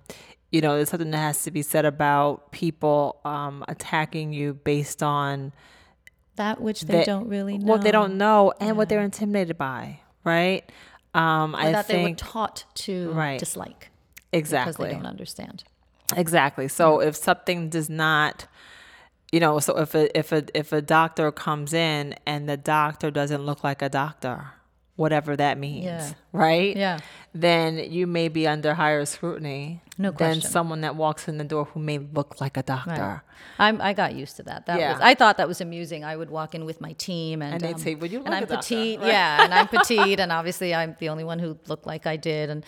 you 0.52 0.60
know, 0.62 0.76
there's 0.76 0.90
something 0.90 1.12
that 1.12 1.18
has 1.18 1.44
to 1.44 1.52
be 1.52 1.62
said 1.62 1.86
about 1.86 2.52
people 2.52 3.20
um, 3.26 3.64
attacking 3.68 4.34
you 4.34 4.56
based 4.56 5.04
on 5.04 5.52
that 6.36 6.60
which 6.62 6.82
they 6.82 6.94
that- 6.98 7.06
don't 7.06 7.28
really 7.28 7.58
know. 7.60 7.72
what 7.72 7.84
they 7.84 7.92
don't 7.92 8.18
know 8.18 8.54
and 8.60 8.76
what 8.76 8.90
they're 8.90 9.02
intimidated 9.02 9.56
by, 9.58 10.00
right? 10.24 10.64
Um, 11.14 11.54
Or 11.56 11.60
I 11.60 11.72
that 11.74 11.88
they 11.88 12.02
were 12.02 12.16
taught 12.16 12.66
to 12.76 13.12
Right. 13.12 13.40
dislike 13.40 13.92
exactly, 14.32 14.72
because 14.72 14.90
they 14.90 14.96
don't 14.96 15.06
understand. 15.06 15.64
Exactly. 16.16 16.68
So 16.68 17.02
if 17.02 17.16
something 17.16 17.70
does 17.70 17.88
not, 17.90 18.48
you 19.32 19.40
know, 19.40 19.60
so 19.60 19.78
if 19.78 19.94
a 19.94 20.16
if 20.18 20.32
a 20.32 20.44
if 20.58 20.72
a 20.74 20.82
doctor 20.82 21.32
comes 21.32 21.72
in 21.74 22.16
and 22.26 22.50
the 22.50 22.58
doctor 22.58 23.12
doesn't 23.12 23.44
look 23.46 23.64
like 23.64 23.82
a 23.84 23.90
doctor, 23.90 24.54
whatever 24.96 25.36
that 25.36 25.58
means, 25.58 25.86
Yeah. 25.86 26.10
right? 26.32 26.76
Yeah. 26.76 27.00
Then 27.34 27.78
you 27.92 28.06
may 28.06 28.28
be 28.28 28.48
under 28.48 28.76
higher 28.76 29.06
scrutiny 29.06 29.82
No 29.98 30.12
than 30.12 30.40
someone 30.42 30.82
that 30.82 30.96
walks 30.96 31.28
in 31.28 31.40
the 31.40 31.44
door 31.44 31.66
who 31.66 31.80
may 31.80 31.98
look 31.98 32.40
like 32.40 32.58
a 32.58 32.64
doctor. 32.64 33.24
I'm, 33.58 33.82
I 33.82 33.94
got 33.94 34.14
used 34.14 34.36
to 34.38 34.44
that. 34.44 34.68
That 34.68 34.80
Yeah. 34.80 34.94
was 34.94 35.02
I 35.02 35.16
thought 35.16 35.38
that 35.38 35.48
was 35.48 35.62
amusing. 35.62 36.04
I 36.04 36.16
would 36.16 36.30
walk 36.30 36.54
in 36.54 36.66
with 36.66 36.80
my 36.80 36.94
team, 36.94 37.42
and, 37.42 37.56
And 37.56 37.62
they'd 37.62 37.74
um, 37.74 37.80
say, 37.80 37.96
"Would 37.96 38.12
you 38.12 38.24
and 38.24 38.34
I'm 38.36 38.44
a 38.44 38.46
doctor?" 38.46 38.58
petite, 38.76 39.00
Right. 39.00 39.08
yeah, 39.08 39.44
and 39.44 39.54
I'm 39.54 39.68
petite, 39.76 40.20
and 40.20 40.32
obviously 40.32 40.76
I'm 40.76 40.96
the 41.00 41.10
only 41.10 41.24
one 41.24 41.40
who 41.40 41.58
looked 41.68 41.88
like 41.88 42.06
I 42.06 42.16
did, 42.18 42.50
and 42.52 42.64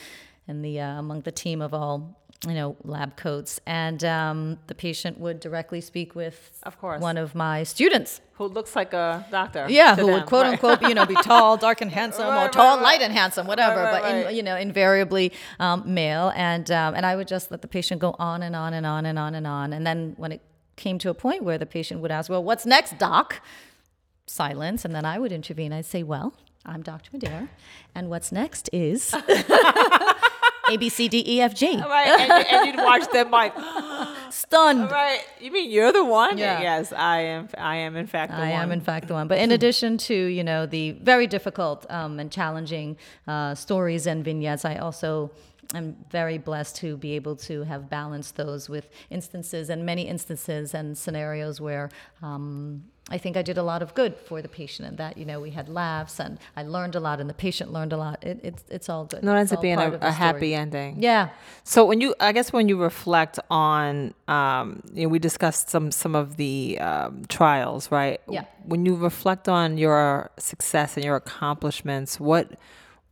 and 0.47 0.63
the 0.65 0.79
uh, 0.81 0.99
among 0.99 1.21
the 1.21 1.31
team 1.31 1.61
of 1.61 1.73
all 1.73 2.19
you 2.47 2.53
know 2.53 2.75
lab 2.83 3.15
coats, 3.17 3.59
and 3.65 4.03
um, 4.03 4.57
the 4.67 4.75
patient 4.75 5.19
would 5.19 5.39
directly 5.39 5.81
speak 5.81 6.15
with 6.15 6.51
Of 6.63 6.79
course. 6.79 7.01
one 7.01 7.17
of 7.17 7.35
my 7.35 7.63
students. 7.63 8.21
Who 8.33 8.45
looks 8.47 8.75
like 8.75 8.93
a 8.93 9.25
doctor? 9.31 9.65
Yeah, 9.69 9.95
who 9.95 10.07
would 10.07 10.25
quote 10.25 10.43
right. 10.43 10.51
unquote, 10.51 10.81
you 10.81 10.93
know, 10.93 11.05
be 11.05 11.15
tall, 11.15 11.55
dark, 11.57 11.79
and 11.81 11.89
handsome, 11.89 12.25
or 12.27 12.31
Right, 12.31 12.51
tall, 12.51 12.75
right, 12.77 12.83
light, 12.83 13.01
and 13.01 13.13
handsome, 13.13 13.47
whatever. 13.47 13.83
but 13.83 14.03
in, 14.29 14.35
you 14.35 14.43
know, 14.43 14.57
invariably 14.57 15.31
um, 15.59 15.83
male, 15.85 16.31
and 16.35 16.69
um, 16.71 16.95
and 16.95 17.05
I 17.05 17.15
would 17.15 17.27
just 17.27 17.49
let 17.51 17.61
the 17.61 17.67
patient 17.67 18.01
go 18.01 18.15
on 18.19 18.43
and 18.43 18.55
on 18.55 18.73
and 18.73 18.85
on 18.85 19.05
and 19.05 19.17
on 19.17 19.35
and 19.35 19.47
on, 19.47 19.71
and 19.73 19.85
then 19.87 20.13
when 20.17 20.31
it 20.31 20.41
came 20.75 20.97
to 20.99 21.09
a 21.09 21.13
point 21.13 21.43
where 21.43 21.57
the 21.57 21.65
patient 21.65 22.01
would 22.01 22.11
ask, 22.11 22.29
"Well, 22.29 22.43
what's 22.43 22.65
next, 22.65 22.97
doc?" 22.97 23.41
Silence, 24.27 24.83
and 24.85 24.93
then 24.93 25.05
I 25.05 25.17
would 25.19 25.31
intervene. 25.31 25.71
I'd 25.71 25.85
say, 25.85 26.03
"Well, 26.03 26.33
I'm 26.65 26.81
Dr. 26.81 27.11
Madhere, 27.11 27.47
and 27.93 28.09
what's 28.09 28.31
next 28.31 28.69
is 28.73 29.13
A 30.71 30.77
B 30.77 30.89
C 30.89 31.07
D 31.07 31.23
E 31.27 31.41
F 31.41 31.53
G." 31.53 31.77
Right, 31.77 32.07
and, 32.07 32.47
and 32.47 32.67
you'd 32.67 32.77
watch 32.83 33.09
them 33.11 33.31
like, 33.31 33.53
Stunned. 34.31 34.91
right? 34.91 35.21
You 35.39 35.51
mean 35.51 35.69
you're 35.71 35.91
the 35.91 36.03
one? 36.03 36.37
Yeah. 36.37 36.61
Yes, 36.61 36.91
I 36.93 37.21
am. 37.21 37.49
I 37.57 37.77
am 37.77 37.95
in 37.95 38.07
fact 38.07 38.31
the 38.31 38.37
I 38.37 38.51
one. 38.51 38.61
am, 38.61 38.71
in 38.71 38.81
fact, 38.81 39.07
the 39.07 39.13
one. 39.13 39.27
But 39.27 39.39
in 39.39 39.51
addition 39.57 39.97
to 39.99 40.15
you 40.15 40.43
know 40.43 40.65
the 40.65 40.91
very 40.91 41.27
difficult 41.27 41.85
um, 41.89 42.19
and 42.19 42.31
challenging 42.31 42.97
uh, 43.27 43.55
stories 43.55 44.07
and 44.07 44.23
vignettes, 44.23 44.65
I 44.65 44.75
also 44.77 45.31
am 45.73 45.95
very 46.11 46.37
blessed 46.37 46.75
to 46.77 46.97
be 46.97 47.13
able 47.13 47.35
to 47.37 47.63
have 47.63 47.89
balanced 47.89 48.35
those 48.35 48.69
with 48.69 48.89
instances 49.09 49.69
and 49.69 49.85
many 49.85 50.03
instances 50.07 50.73
and 50.73 50.97
scenarios 50.97 51.59
where. 51.61 51.89
Um, 52.21 52.85
I 53.07 53.19
think 53.19 53.37
I 53.37 53.43
did 53.43 53.57
a 53.57 53.61
lot 53.61 53.83
of 53.83 53.93
good 53.93 54.17
for 54.17 54.41
the 54.41 54.47
patient, 54.47 54.87
and 54.87 54.97
that 54.97 55.15
you 55.15 55.25
know 55.25 55.39
we 55.39 55.51
had 55.51 55.69
laughs, 55.69 56.19
and 56.19 56.39
I 56.55 56.63
learned 56.63 56.95
a 56.95 56.99
lot, 56.99 57.19
and 57.19 57.29
the 57.29 57.35
patient 57.35 57.71
learned 57.71 57.93
a 57.93 57.97
lot. 57.97 58.23
It, 58.23 58.39
it's 58.41 58.63
it's 58.69 58.89
all 58.89 59.05
good. 59.05 59.23
No, 59.23 59.35
it 59.35 59.39
ends 59.39 59.53
up 59.53 59.61
being 59.61 59.77
a, 59.77 59.91
a 60.01 60.11
happy 60.11 60.55
ending. 60.55 60.95
Yeah, 60.97 61.29
So 61.63 61.85
when 61.85 62.01
you, 62.01 62.15
I 62.19 62.31
guess 62.31 62.51
when 62.51 62.67
you 62.67 62.81
reflect 62.81 63.37
on, 63.51 64.15
um, 64.27 64.81
you 64.91 65.03
know, 65.03 65.09
we 65.09 65.19
discussed 65.19 65.69
some 65.69 65.91
some 65.91 66.15
of 66.15 66.37
the 66.37 66.79
um, 66.79 67.25
trials, 67.27 67.91
right? 67.91 68.19
Yeah. 68.27 68.45
When 68.63 68.87
you 68.87 68.95
reflect 68.95 69.47
on 69.47 69.77
your 69.77 70.31
success 70.39 70.95
and 70.95 71.05
your 71.05 71.15
accomplishments, 71.15 72.19
what 72.19 72.53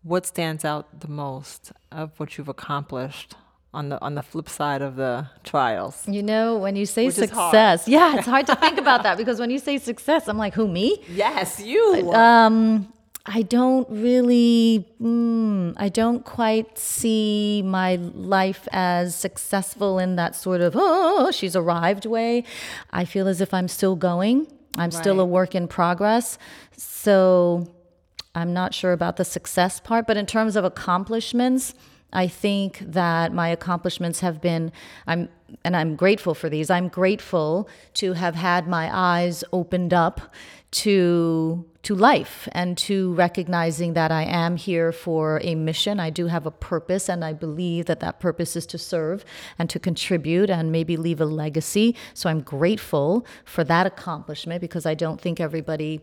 what 0.01 0.25
stands 0.25 0.65
out 0.65 1.01
the 1.01 1.07
most 1.07 1.71
of 1.91 2.19
what 2.19 2.37
you've 2.37 2.49
accomplished 2.49 3.35
on 3.73 3.89
the 3.89 4.01
on 4.01 4.15
the 4.15 4.23
flip 4.23 4.49
side 4.49 4.81
of 4.81 4.95
the 4.95 5.27
trials? 5.43 6.03
You 6.07 6.23
know, 6.23 6.57
when 6.57 6.75
you 6.75 6.85
say 6.85 7.05
Which 7.07 7.15
success, 7.15 7.87
yeah, 7.87 8.17
it's 8.17 8.27
hard 8.27 8.47
to 8.47 8.55
think 8.55 8.77
about 8.77 9.03
that 9.07 9.17
because 9.17 9.39
when 9.39 9.49
you 9.49 9.59
say 9.59 9.77
success, 9.77 10.27
I'm 10.27 10.37
like, 10.37 10.53
who 10.53 10.67
me? 10.67 11.03
Yes, 11.09 11.59
you. 11.59 12.11
Um, 12.13 12.93
I 13.25 13.41
don't 13.43 13.87
really, 13.89 14.85
mm, 15.01 15.73
I 15.77 15.87
don't 15.87 16.25
quite 16.25 16.77
see 16.77 17.63
my 17.65 17.95
life 17.95 18.67
as 18.73 19.15
successful 19.15 19.97
in 19.97 20.17
that 20.17 20.35
sort 20.35 20.59
of, 20.59 20.73
oh, 20.75 21.31
she's 21.31 21.55
arrived 21.55 22.05
way. 22.05 22.43
I 22.91 23.05
feel 23.05 23.29
as 23.29 23.39
if 23.39 23.53
I'm 23.53 23.69
still 23.69 23.95
going. 23.95 24.47
I'm 24.77 24.91
still 24.91 25.19
a 25.19 25.25
work 25.25 25.55
in 25.55 25.67
progress. 25.67 26.37
So 26.75 27.73
I'm 28.35 28.51
not 28.53 28.73
sure 28.73 28.91
about 28.91 29.17
the 29.17 29.25
success 29.25 29.79
part, 29.79 30.05
but 30.07 30.17
in 30.17 30.25
terms 30.25 30.55
of 30.55 30.65
accomplishments, 30.65 31.73
I 32.13 32.27
think 32.27 32.79
that 32.79 33.33
my 33.33 33.49
accomplishments 33.49 34.21
have 34.21 34.41
been 34.41 34.71
I'm 35.07 35.29
and 35.63 35.75
I'm 35.75 35.95
grateful 35.95 36.33
for 36.33 36.49
these. 36.49 36.69
I'm 36.69 36.87
grateful 36.87 37.69
to 37.95 38.13
have 38.13 38.35
had 38.35 38.67
my 38.67 38.89
eyes 38.91 39.43
opened 39.51 39.93
up 39.93 40.33
to 40.71 41.65
to 41.83 41.93
life 41.93 42.47
and 42.53 42.77
to 42.77 43.13
recognizing 43.13 43.93
that 43.93 44.09
I 44.09 44.23
am 44.23 44.55
here 44.55 44.93
for 44.93 45.41
a 45.43 45.53
mission. 45.53 45.99
I 45.99 46.09
do 46.09 46.27
have 46.27 46.45
a 46.45 46.51
purpose 46.51 47.09
and 47.09 47.25
I 47.25 47.33
believe 47.33 47.87
that 47.87 47.99
that 47.99 48.21
purpose 48.21 48.55
is 48.55 48.65
to 48.67 48.77
serve 48.77 49.25
and 49.59 49.69
to 49.69 49.79
contribute 49.79 50.49
and 50.49 50.71
maybe 50.71 50.95
leave 50.95 51.19
a 51.19 51.25
legacy. 51.25 51.95
So 52.13 52.29
I'm 52.29 52.41
grateful 52.41 53.25
for 53.43 53.65
that 53.65 53.85
accomplishment 53.85 54.61
because 54.61 54.85
I 54.85 54.93
don't 54.93 55.19
think 55.19 55.41
everybody 55.41 56.01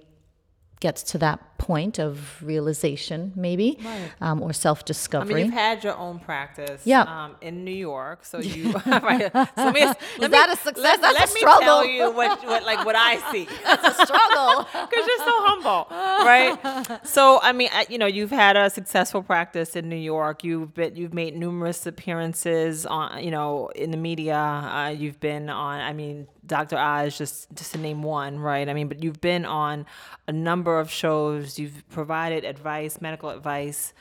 gets 0.81 1.03
to 1.03 1.19
that 1.19 1.39
point 1.59 1.99
of 1.99 2.43
realization, 2.43 3.33
maybe, 3.37 3.79
um, 4.23 4.41
or 4.43 4.51
self 4.53 4.85
discovery. 4.87 5.33
I 5.35 5.37
mean, 5.37 5.45
you've 5.47 5.55
had 5.55 5.85
your 5.85 5.95
own 5.97 6.19
practice 6.19 6.81
Yeah. 6.87 7.03
um, 7.03 7.37
in 7.43 7.65
New 7.65 7.71
York, 7.93 8.25
so 8.25 8.39
you. 8.39 8.73
right. 8.87 9.31
So 9.31 9.47
let 9.57 9.75
me, 9.75 9.85
let 10.19 10.31
that 10.31 10.49
me- 10.49 10.53
a 10.55 10.57
success? 10.57 10.77
Let, 10.77 11.01
That's 11.03 11.35
a 11.35 11.37
struggle. 11.37 11.61
let 11.77 11.87
me 11.87 11.99
tell 11.99 12.09
you 12.11 12.11
what, 12.17 12.43
what, 12.47 12.65
like, 12.65 12.87
what 12.87 12.97
I 12.97 13.17
see. 13.31 13.47
That's 13.65 13.87
a 14.01 14.07
struggle. 14.07 14.67
because 14.73 15.07
you're 15.07 15.19
so 15.19 15.37
humble, 15.49 15.87
right? 15.91 16.99
So 17.07 17.41
I 17.43 17.53
mean, 17.53 17.69
I- 17.73 17.87
you 17.91 17.99
know, 17.99 18.07
you've 18.07 18.31
had 18.31 18.57
a 18.57 18.71
successful 18.71 19.23
practice 19.23 19.77
in 19.77 19.89
New 19.91 19.97
York. 19.97 20.43
You've 20.45 20.73
been, 20.73 20.97
you've 20.97 21.13
made 21.15 21.37
numerous 21.37 21.85
appearances 21.87 22.87
on, 22.87 23.23
you 23.23 23.31
know, 23.31 23.69
in 23.75 23.91
the 23.91 23.97
media. 23.99 24.37
Uh, 24.37 24.89
you've 24.97 25.21
been 25.21 25.51
on, 25.51 25.81
I 25.81 25.93
mean, 25.93 26.27
Dr. 26.51 26.77
Oz, 26.77 27.17
just 27.17 27.47
just 27.55 27.73
to 27.73 27.79
name 27.79 28.03
one, 28.03 28.41
right? 28.41 28.69
I 28.69 28.75
mean, 28.75 28.89
but 28.89 29.03
you've 29.03 29.21
been 29.21 29.47
on 29.47 29.87
a 30.27 30.33
number 30.33 30.79
of 30.81 30.91
shows. 30.91 31.59
You've 31.61 31.89
provided 31.89 32.45
advice, 32.45 33.01
medical 33.01 33.31
advice 33.31 33.95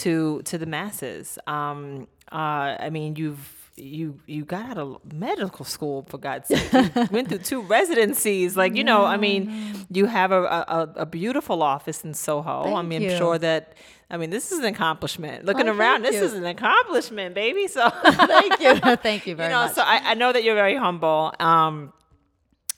to 0.00 0.42
to 0.42 0.58
the 0.58 0.66
masses. 0.66 1.38
Um, 1.46 2.06
uh, 2.30 2.76
I 2.78 2.90
mean, 2.90 3.16
you've 3.16 3.72
you 3.76 4.20
you 4.26 4.44
got 4.44 4.66
out 4.70 4.78
of 4.78 5.12
medical 5.12 5.64
school 5.64 6.04
for 6.08 6.18
God's 6.18 6.48
sake. 6.48 6.72
You 6.72 7.08
went 7.10 7.28
through 7.30 7.38
two 7.38 7.62
residencies. 7.62 8.54
Like 8.54 8.76
you 8.76 8.84
know, 8.84 9.04
I 9.04 9.16
mean, 9.16 9.86
you 9.90 10.04
have 10.04 10.30
a, 10.30 10.42
a 10.44 10.92
a 10.96 11.06
beautiful 11.06 11.62
office 11.62 12.04
in 12.04 12.12
Soho. 12.12 12.74
I 12.74 12.82
mean, 12.82 13.02
you. 13.02 13.10
I'm 13.12 13.18
sure 13.18 13.38
that. 13.38 13.74
I 14.10 14.16
mean, 14.18 14.30
this 14.30 14.52
is 14.52 14.58
an 14.58 14.66
accomplishment. 14.66 15.44
Looking 15.44 15.68
Oh, 15.68 15.74
around, 15.74 16.02
this 16.02 16.14
you. 16.16 16.22
is 16.24 16.34
an 16.34 16.44
accomplishment, 16.44 17.34
baby. 17.34 17.66
So 17.68 17.88
Thank 18.04 18.60
you. 18.60 18.78
Thank 18.96 19.26
you 19.26 19.34
very 19.34 19.48
you 19.48 19.54
know, 19.54 19.64
much. 19.64 19.74
so 19.74 19.82
I, 19.82 20.10
I 20.10 20.14
know 20.14 20.32
that 20.32 20.44
you're 20.44 20.54
very 20.54 20.76
humble, 20.76 21.32
um, 21.40 21.92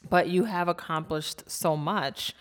but 0.09 0.29
you 0.29 0.45
have 0.45 0.69
accomplished 0.69 1.43
so 1.51 1.77
much. 1.77 2.33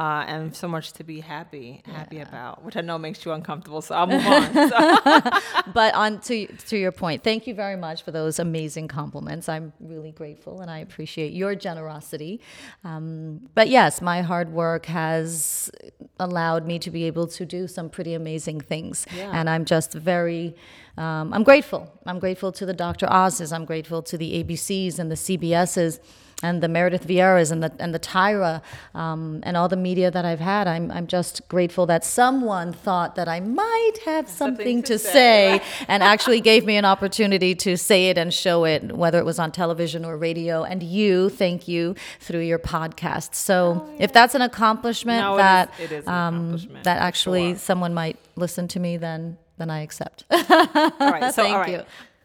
Uh, 0.00 0.24
and 0.28 0.56
so 0.56 0.66
much 0.66 0.94
to 0.94 1.04
be 1.04 1.20
happy 1.20 1.82
happy 1.84 2.20
about, 2.20 2.64
which 2.64 2.74
I 2.74 2.80
know 2.80 2.96
makes 2.96 3.22
you 3.26 3.32
uncomfortable. 3.32 3.82
So 3.82 3.94
I'll 3.94 4.06
move 4.06 4.26
on. 4.26 4.40
So, 4.70 5.30
but 5.74 5.94
on 5.94 6.20
to 6.20 6.46
to 6.46 6.78
your 6.78 6.90
point, 6.90 7.22
thank 7.22 7.46
you 7.46 7.54
very 7.54 7.76
much 7.76 8.02
for 8.02 8.10
those 8.10 8.38
amazing 8.38 8.88
compliments. 8.88 9.46
I'm 9.46 9.74
really 9.78 10.12
grateful 10.12 10.62
and 10.62 10.70
I 10.70 10.78
appreciate 10.78 11.34
your 11.34 11.54
generosity. 11.54 12.40
Um, 12.82 13.50
but 13.54 13.68
yes, 13.68 14.00
my 14.00 14.22
hard 14.22 14.52
work 14.54 14.86
has 14.86 15.70
allowed 16.18 16.66
me 16.66 16.78
to 16.78 16.90
be 16.90 17.04
able 17.04 17.26
to 17.26 17.44
do 17.44 17.68
some 17.68 17.90
pretty 17.90 18.14
amazing 18.14 18.62
things, 18.62 19.06
and 19.32 19.50
I'm 19.50 19.66
just 19.66 19.92
very. 19.92 20.54
Um, 21.00 21.32
I'm 21.32 21.44
grateful. 21.44 21.82
I'm 22.06 22.18
grateful 22.18 22.52
to 22.52 22.66
the 22.66 22.74
Dr. 22.74 23.06
Oz's. 23.10 23.52
I'm 23.52 23.64
grateful 23.64 24.02
to 24.02 24.18
the 24.18 24.30
ABCs 24.44 24.98
and 24.98 25.10
the 25.10 25.14
CBS's 25.16 25.98
and 26.42 26.62
the 26.62 26.68
Meredith 26.68 27.06
Vieiras 27.06 27.52
and 27.52 27.62
the 27.62 27.70
and 27.78 27.94
the 27.94 27.98
Tyra 27.98 28.62
um, 28.94 29.40
and 29.42 29.58
all 29.58 29.68
the 29.68 29.76
media 29.76 30.10
that 30.10 30.24
I've 30.24 30.40
had. 30.40 30.66
I'm 30.66 30.90
I'm 30.90 31.06
just 31.06 31.46
grateful 31.48 31.84
that 31.86 32.02
someone 32.04 32.72
thought 32.72 33.14
that 33.16 33.28
I 33.28 33.40
might 33.40 33.96
have 34.06 34.26
something, 34.28 34.82
to 34.84 34.94
to, 34.94 34.98
say, 34.98 35.60
say, 35.60 35.84
and 35.88 36.02
actually 36.02 36.40
gave 36.40 36.64
me 36.64 36.76
an 36.76 36.86
opportunity 36.86 37.54
to 37.56 37.76
say 37.76 38.08
it 38.10 38.16
and 38.16 38.32
show 38.32 38.64
it, 38.64 38.92
whether 39.02 39.18
it 39.18 39.26
was 39.26 39.38
on 39.38 39.52
television 39.52 40.02
or 40.04 40.16
radio. 40.16 40.62
And 40.64 40.82
you, 40.82 41.28
thank 41.28 41.68
you 41.68 41.94
through 42.20 42.40
your 42.52 42.58
podcast. 42.58 43.34
So 43.34 43.88
if 43.98 44.10
that's 44.12 44.34
an 44.34 44.42
accomplishment 44.42 45.22
Oh, 45.24 45.32
No, 45.32 45.34
it 45.34 45.38
that 45.38 45.70
is- 45.78 45.90
it 45.90 45.92
is 45.92 46.06
an 46.06 46.12
um, 46.12 46.34
accomplishment, 46.36 46.84
that 46.84 46.98
actually 47.02 47.50
sure. 47.50 47.58
someone 47.58 47.92
might 47.92 48.16
listen 48.36 48.66
to 48.68 48.80
me, 48.80 48.96
then 48.96 49.36
then 49.60 49.70
I 49.70 49.80
accept. 49.82 50.24
all 50.30 50.38
right, 50.38 51.34
so 51.34 51.42
Thank 51.42 51.54
all 51.54 51.60
right. 51.60 51.70
you. 51.70 51.82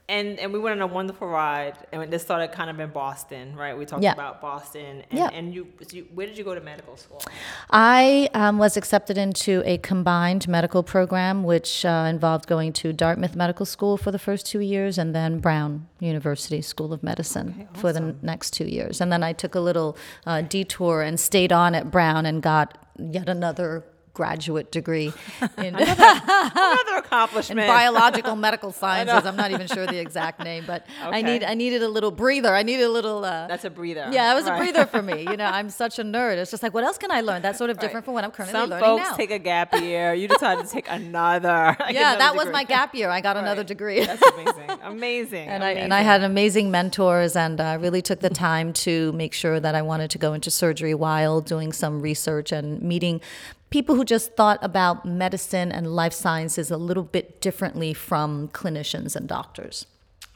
And 0.08 0.38
and 0.40 0.54
we 0.54 0.60
went 0.60 0.80
on 0.80 0.88
a 0.88 0.94
wonderful 0.94 1.28
ride, 1.28 1.74
and 1.92 2.14
this 2.14 2.22
started 2.22 2.52
kind 2.52 2.70
of 2.70 2.80
in 2.80 2.92
Boston, 2.92 3.56
right? 3.56 3.76
We 3.76 3.86
talked 3.86 4.04
Yeah. 4.04 4.14
about 4.14 4.40
Boston, 4.40 5.04
and, 5.10 5.20
Yeah. 5.20 5.30
and 5.34 5.52
you, 5.52 5.68
you, 5.92 6.06
where 6.14 6.28
did 6.28 6.38
you 6.38 6.44
go 6.44 6.54
to 6.54 6.62
medical 6.62 6.96
school? 6.96 7.24
I 7.72 8.30
um, 8.36 8.60
was 8.60 8.78
accepted 8.78 9.18
into 9.18 9.64
a 9.66 9.80
combined 9.80 10.48
medical 10.48 10.84
program, 10.84 11.44
which 11.44 11.84
uh, 11.86 12.06
involved 12.08 12.46
going 12.46 12.72
to 12.74 12.94
Dartmouth 12.94 13.36
Medical 13.36 13.66
School 13.66 13.98
for 13.98 14.12
the 14.12 14.20
first 14.20 14.46
two 14.46 14.60
years 14.60 15.00
and 15.00 15.16
then 15.16 15.40
Brown 15.40 15.88
University 16.00 16.62
School 16.62 16.94
of 16.94 17.02
Medicine 17.02 17.68
for 17.74 17.92
the 17.92 18.16
next 18.22 18.52
two 18.52 18.66
years. 18.66 19.02
And 19.02 19.12
then 19.12 19.24
I 19.24 19.34
took 19.34 19.56
a 19.56 19.60
little 19.60 19.98
uh, 20.28 20.42
detour 20.42 21.02
and 21.02 21.20
stayed 21.20 21.52
on 21.52 21.74
at 21.74 21.90
Brown 21.90 22.28
and 22.28 22.44
got 22.44 22.78
yet 23.00 23.28
another 23.28 23.84
graduate 24.16 24.72
degree 24.72 25.14
in, 25.60 25.76
Another 25.76 26.98
accomplishment. 26.98 27.60
in 27.60 27.68
biological 27.68 28.36
medical 28.36 28.72
sciences. 28.82 29.26
I'm 29.26 29.36
not 29.36 29.52
even 29.52 29.68
sure 29.68 29.86
the 29.86 30.00
exact 30.00 30.44
name, 30.44 30.64
but 30.66 30.88
I 31.02 31.22
need 31.22 31.44
I 31.44 31.54
needed 31.54 31.84
a 31.84 31.88
little 31.90 32.12
breather. 32.12 32.54
I 32.56 32.64
needed 32.64 32.86
a 32.86 32.90
little. 32.90 33.24
Uh, 33.24 33.46
That's 33.48 33.66
a 33.66 33.70
breather. 33.70 34.10
yeah, 34.12 34.32
it 34.32 34.36
was 34.36 34.48
a 34.48 34.56
breather 34.58 34.86
for 34.88 35.02
me. 35.02 35.22
You 35.22 35.38
know, 35.38 35.46
I'm 35.46 35.70
such 35.70 36.00
a 36.00 36.04
nerd. 36.04 36.38
It's 36.38 36.50
just 36.52 36.64
like, 36.64 36.74
what 36.74 36.84
else 36.84 36.98
can 36.98 37.12
I 37.12 37.22
learn? 37.22 37.42
That's 37.44 37.58
sort 37.58 37.70
of 37.70 37.78
different 37.78 37.96
Right. 37.96 38.06
from 38.06 38.14
what 38.16 38.24
I'm 38.24 38.32
currently 38.32 38.60
Some 38.60 38.70
learning 38.70 38.86
folks 38.86 39.10
now. 39.12 39.16
take 39.16 39.32
a 39.32 39.40
gap 39.40 39.74
year. 39.80 40.14
You 40.14 40.28
decided 40.28 40.66
to 40.66 40.72
take 40.72 40.88
another. 40.90 41.76
like 41.80 41.94
yeah, 41.94 42.16
another 42.16 42.18
that 42.20 42.36
was 42.36 42.48
my 42.52 42.64
gap 42.64 42.96
year. 42.96 43.10
I 43.10 43.22
got 43.22 43.38
another 43.38 43.64
degree. 43.64 44.04
That's 44.06 44.22
amazing. 44.34 44.70
Amazing. 44.84 45.48
and 45.50 45.64
I 45.64 45.70
amazing. 45.72 45.84
and 45.84 45.94
I 45.94 46.02
had 46.02 46.24
amazing 46.24 46.72
mentors, 46.72 47.36
and 47.36 47.60
I 47.62 47.74
really 47.76 48.02
took 48.02 48.20
the 48.22 48.30
time 48.30 48.74
to 48.86 49.12
make 49.14 49.34
sure 49.34 49.60
that 49.60 49.76
I 49.76 49.82
wanted 49.82 50.10
to 50.12 50.18
go 50.18 50.34
into 50.34 50.50
surgery 50.52 50.94
while 50.94 51.42
doing 51.42 51.72
some 51.74 52.02
research 52.02 52.52
and 52.52 52.82
meeting 52.82 53.22
people 53.70 53.96
who 53.96 54.06
just 54.06 54.36
thought 54.36 54.60
about 54.62 55.06
medicine 55.06 55.72
and 55.72 55.96
life 55.96 56.14
sciences 56.14 56.72
a 56.72 56.78
little 56.78 57.04
bit 57.04 57.42
differently 57.42 57.94
from 57.94 58.48
clinicians 58.50 59.16
and 59.16 59.28
doctors. 59.28 59.86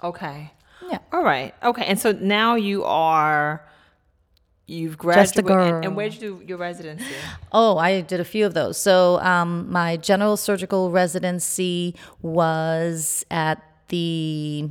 Okay. 0.04 0.52
Yeah. 0.89 1.00
All 1.12 1.24
right. 1.24 1.54
Okay. 1.63 1.86
And 1.86 2.00
so 2.00 2.12
now 2.12 2.56
you 2.56 2.84
are. 2.84 3.65
You've 4.65 4.98
graduated. 4.98 5.50
And, 5.50 5.86
and 5.86 5.96
where'd 5.96 6.13
you 6.13 6.20
do 6.20 6.44
your 6.46 6.58
residency? 6.58 7.06
Oh, 7.52 7.78
I 7.78 8.02
did 8.02 8.20
a 8.20 8.24
few 8.24 8.46
of 8.46 8.54
those. 8.54 8.78
So, 8.78 9.20
um, 9.22 9.72
my 9.72 9.98
general 9.98 10.38
surgical 10.38 10.92
residency 10.92 11.96
was 12.22 13.26
at 13.32 13.63
the 13.88 14.70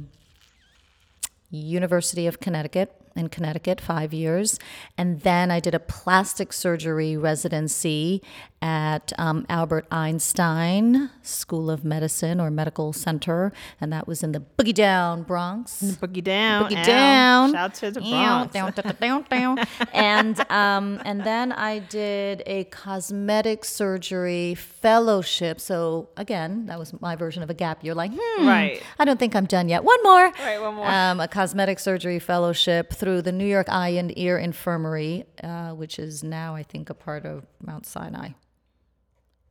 University 1.50 2.28
of 2.28 2.38
Connecticut 2.38 2.94
in 3.18 3.28
Connecticut, 3.28 3.80
five 3.80 4.14
years. 4.14 4.58
And 4.96 5.20
then 5.20 5.50
I 5.50 5.60
did 5.60 5.74
a 5.74 5.80
plastic 5.80 6.52
surgery 6.52 7.16
residency 7.16 8.22
at 8.60 9.12
um, 9.18 9.46
Albert 9.48 9.86
Einstein 9.90 11.10
School 11.22 11.70
of 11.70 11.84
Medicine 11.84 12.40
or 12.40 12.50
Medical 12.50 12.92
Center. 12.92 13.52
And 13.80 13.92
that 13.92 14.06
was 14.08 14.22
in 14.22 14.32
the 14.32 14.40
Boogie 14.40 14.74
Down 14.74 15.22
Bronx. 15.22 15.80
Boogie 16.00 16.22
down. 16.24 16.64
Boogie 16.64 16.84
down. 16.84 17.52
Shout 17.52 17.74
to 17.74 17.90
the 17.90 18.00
Bronx. 18.00 18.52
down, 18.52 18.72
down, 18.72 18.96
down, 19.00 19.24
down. 19.30 19.58
and 19.92 20.50
um, 20.50 21.00
and 21.04 21.22
then 21.24 21.52
I 21.52 21.78
did 21.78 22.42
a 22.46 22.64
cosmetic 22.64 23.64
surgery 23.64 24.54
fellowship. 24.54 25.60
So 25.60 26.08
again, 26.16 26.66
that 26.66 26.78
was 26.78 26.98
my 27.00 27.16
version 27.16 27.42
of 27.42 27.50
a 27.50 27.54
gap 27.54 27.84
year. 27.84 27.94
Like, 27.94 28.12
hmm, 28.14 28.46
Right. 28.46 28.82
I 28.98 29.04
don't 29.04 29.18
think 29.18 29.36
I'm 29.36 29.46
done 29.46 29.68
yet. 29.68 29.84
One 29.84 30.02
more. 30.02 30.32
Right, 30.38 30.60
one 30.60 30.74
more. 30.74 30.86
Um, 30.88 31.20
a 31.20 31.28
cosmetic 31.28 31.78
surgery 31.78 32.18
fellowship 32.18 32.92
through 32.92 33.22
the 33.22 33.32
New 33.32 33.46
York 33.46 33.68
Eye 33.70 33.90
and 33.90 34.16
Ear 34.18 34.38
Infirmary, 34.38 35.24
uh, 35.42 35.70
which 35.70 35.98
is 35.98 36.24
now 36.24 36.54
I 36.54 36.62
think 36.62 36.90
a 36.90 36.94
part 36.94 37.24
of 37.24 37.46
Mount 37.64 37.86
Sinai. 37.86 38.30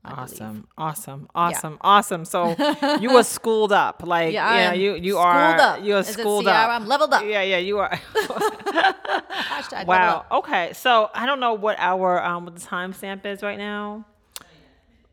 Awesome, 0.07 0.67
awesome, 0.77 1.29
awesome, 1.35 1.77
awesome. 1.81 2.25
So 2.25 2.55
you 2.99 3.13
were 3.13 3.23
schooled 3.23 3.71
up, 3.71 4.03
like 4.05 4.33
Yeah, 4.33 4.55
yeah, 4.55 4.73
you 4.73 4.95
you 4.95 5.13
schooled 5.13 5.25
are 5.25 5.59
up. 5.59 5.83
you 5.83 5.95
are 5.95 5.99
Is 5.99 6.07
schooled 6.07 6.47
up. 6.47 6.69
I'm 6.69 6.87
leveled 6.87 7.13
up. 7.13 7.23
Yeah, 7.23 7.41
yeah, 7.41 7.57
you 7.57 7.79
are. 7.79 7.99
Wow. 9.85 10.25
Okay, 10.31 10.73
so 10.73 11.09
I 11.13 11.25
don't 11.25 11.39
know 11.39 11.53
what 11.53 11.77
our 11.79 12.23
um 12.23 12.45
what 12.45 12.55
the 12.55 12.61
timestamp 12.61 13.25
is 13.25 13.41
right 13.41 13.57
now. 13.57 14.05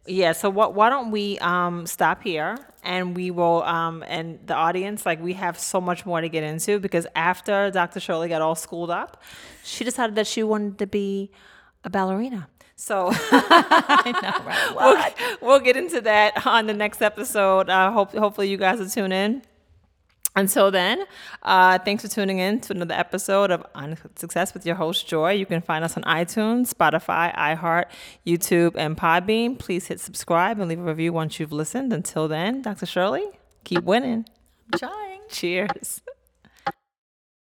Yeah. 0.06 0.32
So 0.32 0.50
what? 0.50 0.74
Why 0.74 0.90
don't 0.90 1.10
we 1.10 1.38
um, 1.38 1.86
stop 1.86 2.22
here 2.22 2.58
and 2.82 3.16
we 3.16 3.30
will 3.30 3.62
um, 3.62 4.04
and 4.06 4.38
the 4.46 4.54
audience 4.54 5.06
like 5.06 5.20
we 5.22 5.32
have 5.34 5.58
so 5.58 5.80
much 5.80 6.04
more 6.04 6.20
to 6.20 6.28
get 6.28 6.44
into 6.44 6.78
because 6.78 7.06
after 7.16 7.70
Dr. 7.70 8.00
Shirley 8.00 8.28
got 8.28 8.42
all 8.42 8.54
schooled 8.54 8.90
up, 8.90 9.22
she 9.62 9.82
decided 9.84 10.14
that 10.16 10.26
she 10.26 10.42
wanted 10.42 10.78
to 10.78 10.86
be 10.86 11.30
a 11.84 11.90
ballerina. 11.90 12.48
So 12.76 13.12
we'll, 14.76 15.04
we'll 15.40 15.60
get 15.60 15.76
into 15.76 16.00
that 16.02 16.46
on 16.46 16.66
the 16.66 16.74
next 16.74 17.02
episode. 17.02 17.68
Uh, 17.68 17.92
hope 17.92 18.12
hopefully 18.12 18.48
you 18.48 18.56
guys 18.56 18.78
will 18.78 18.88
tune 18.88 19.12
in. 19.12 19.42
Until 20.36 20.72
then, 20.72 21.04
uh, 21.44 21.78
thanks 21.78 22.02
for 22.02 22.08
tuning 22.08 22.40
in 22.40 22.60
to 22.62 22.72
another 22.72 22.94
episode 22.94 23.52
of 23.52 23.64
On 23.76 23.96
Success 24.16 24.52
with 24.52 24.66
your 24.66 24.74
host, 24.74 25.06
Joy. 25.06 25.30
You 25.30 25.46
can 25.46 25.62
find 25.62 25.84
us 25.84 25.96
on 25.96 26.02
iTunes, 26.02 26.74
Spotify, 26.74 27.32
iHeart, 27.36 27.84
YouTube, 28.26 28.74
and 28.74 28.96
Podbean. 28.96 29.56
Please 29.56 29.86
hit 29.86 30.00
subscribe 30.00 30.58
and 30.58 30.68
leave 30.68 30.80
a 30.80 30.82
review 30.82 31.12
once 31.12 31.38
you've 31.38 31.52
listened. 31.52 31.92
Until 31.92 32.26
then, 32.26 32.62
Dr. 32.62 32.84
Shirley, 32.84 33.24
keep 33.62 33.84
winning. 33.84 34.26
I'm 34.72 34.78
trying. 34.80 35.20
Cheers. 35.28 36.00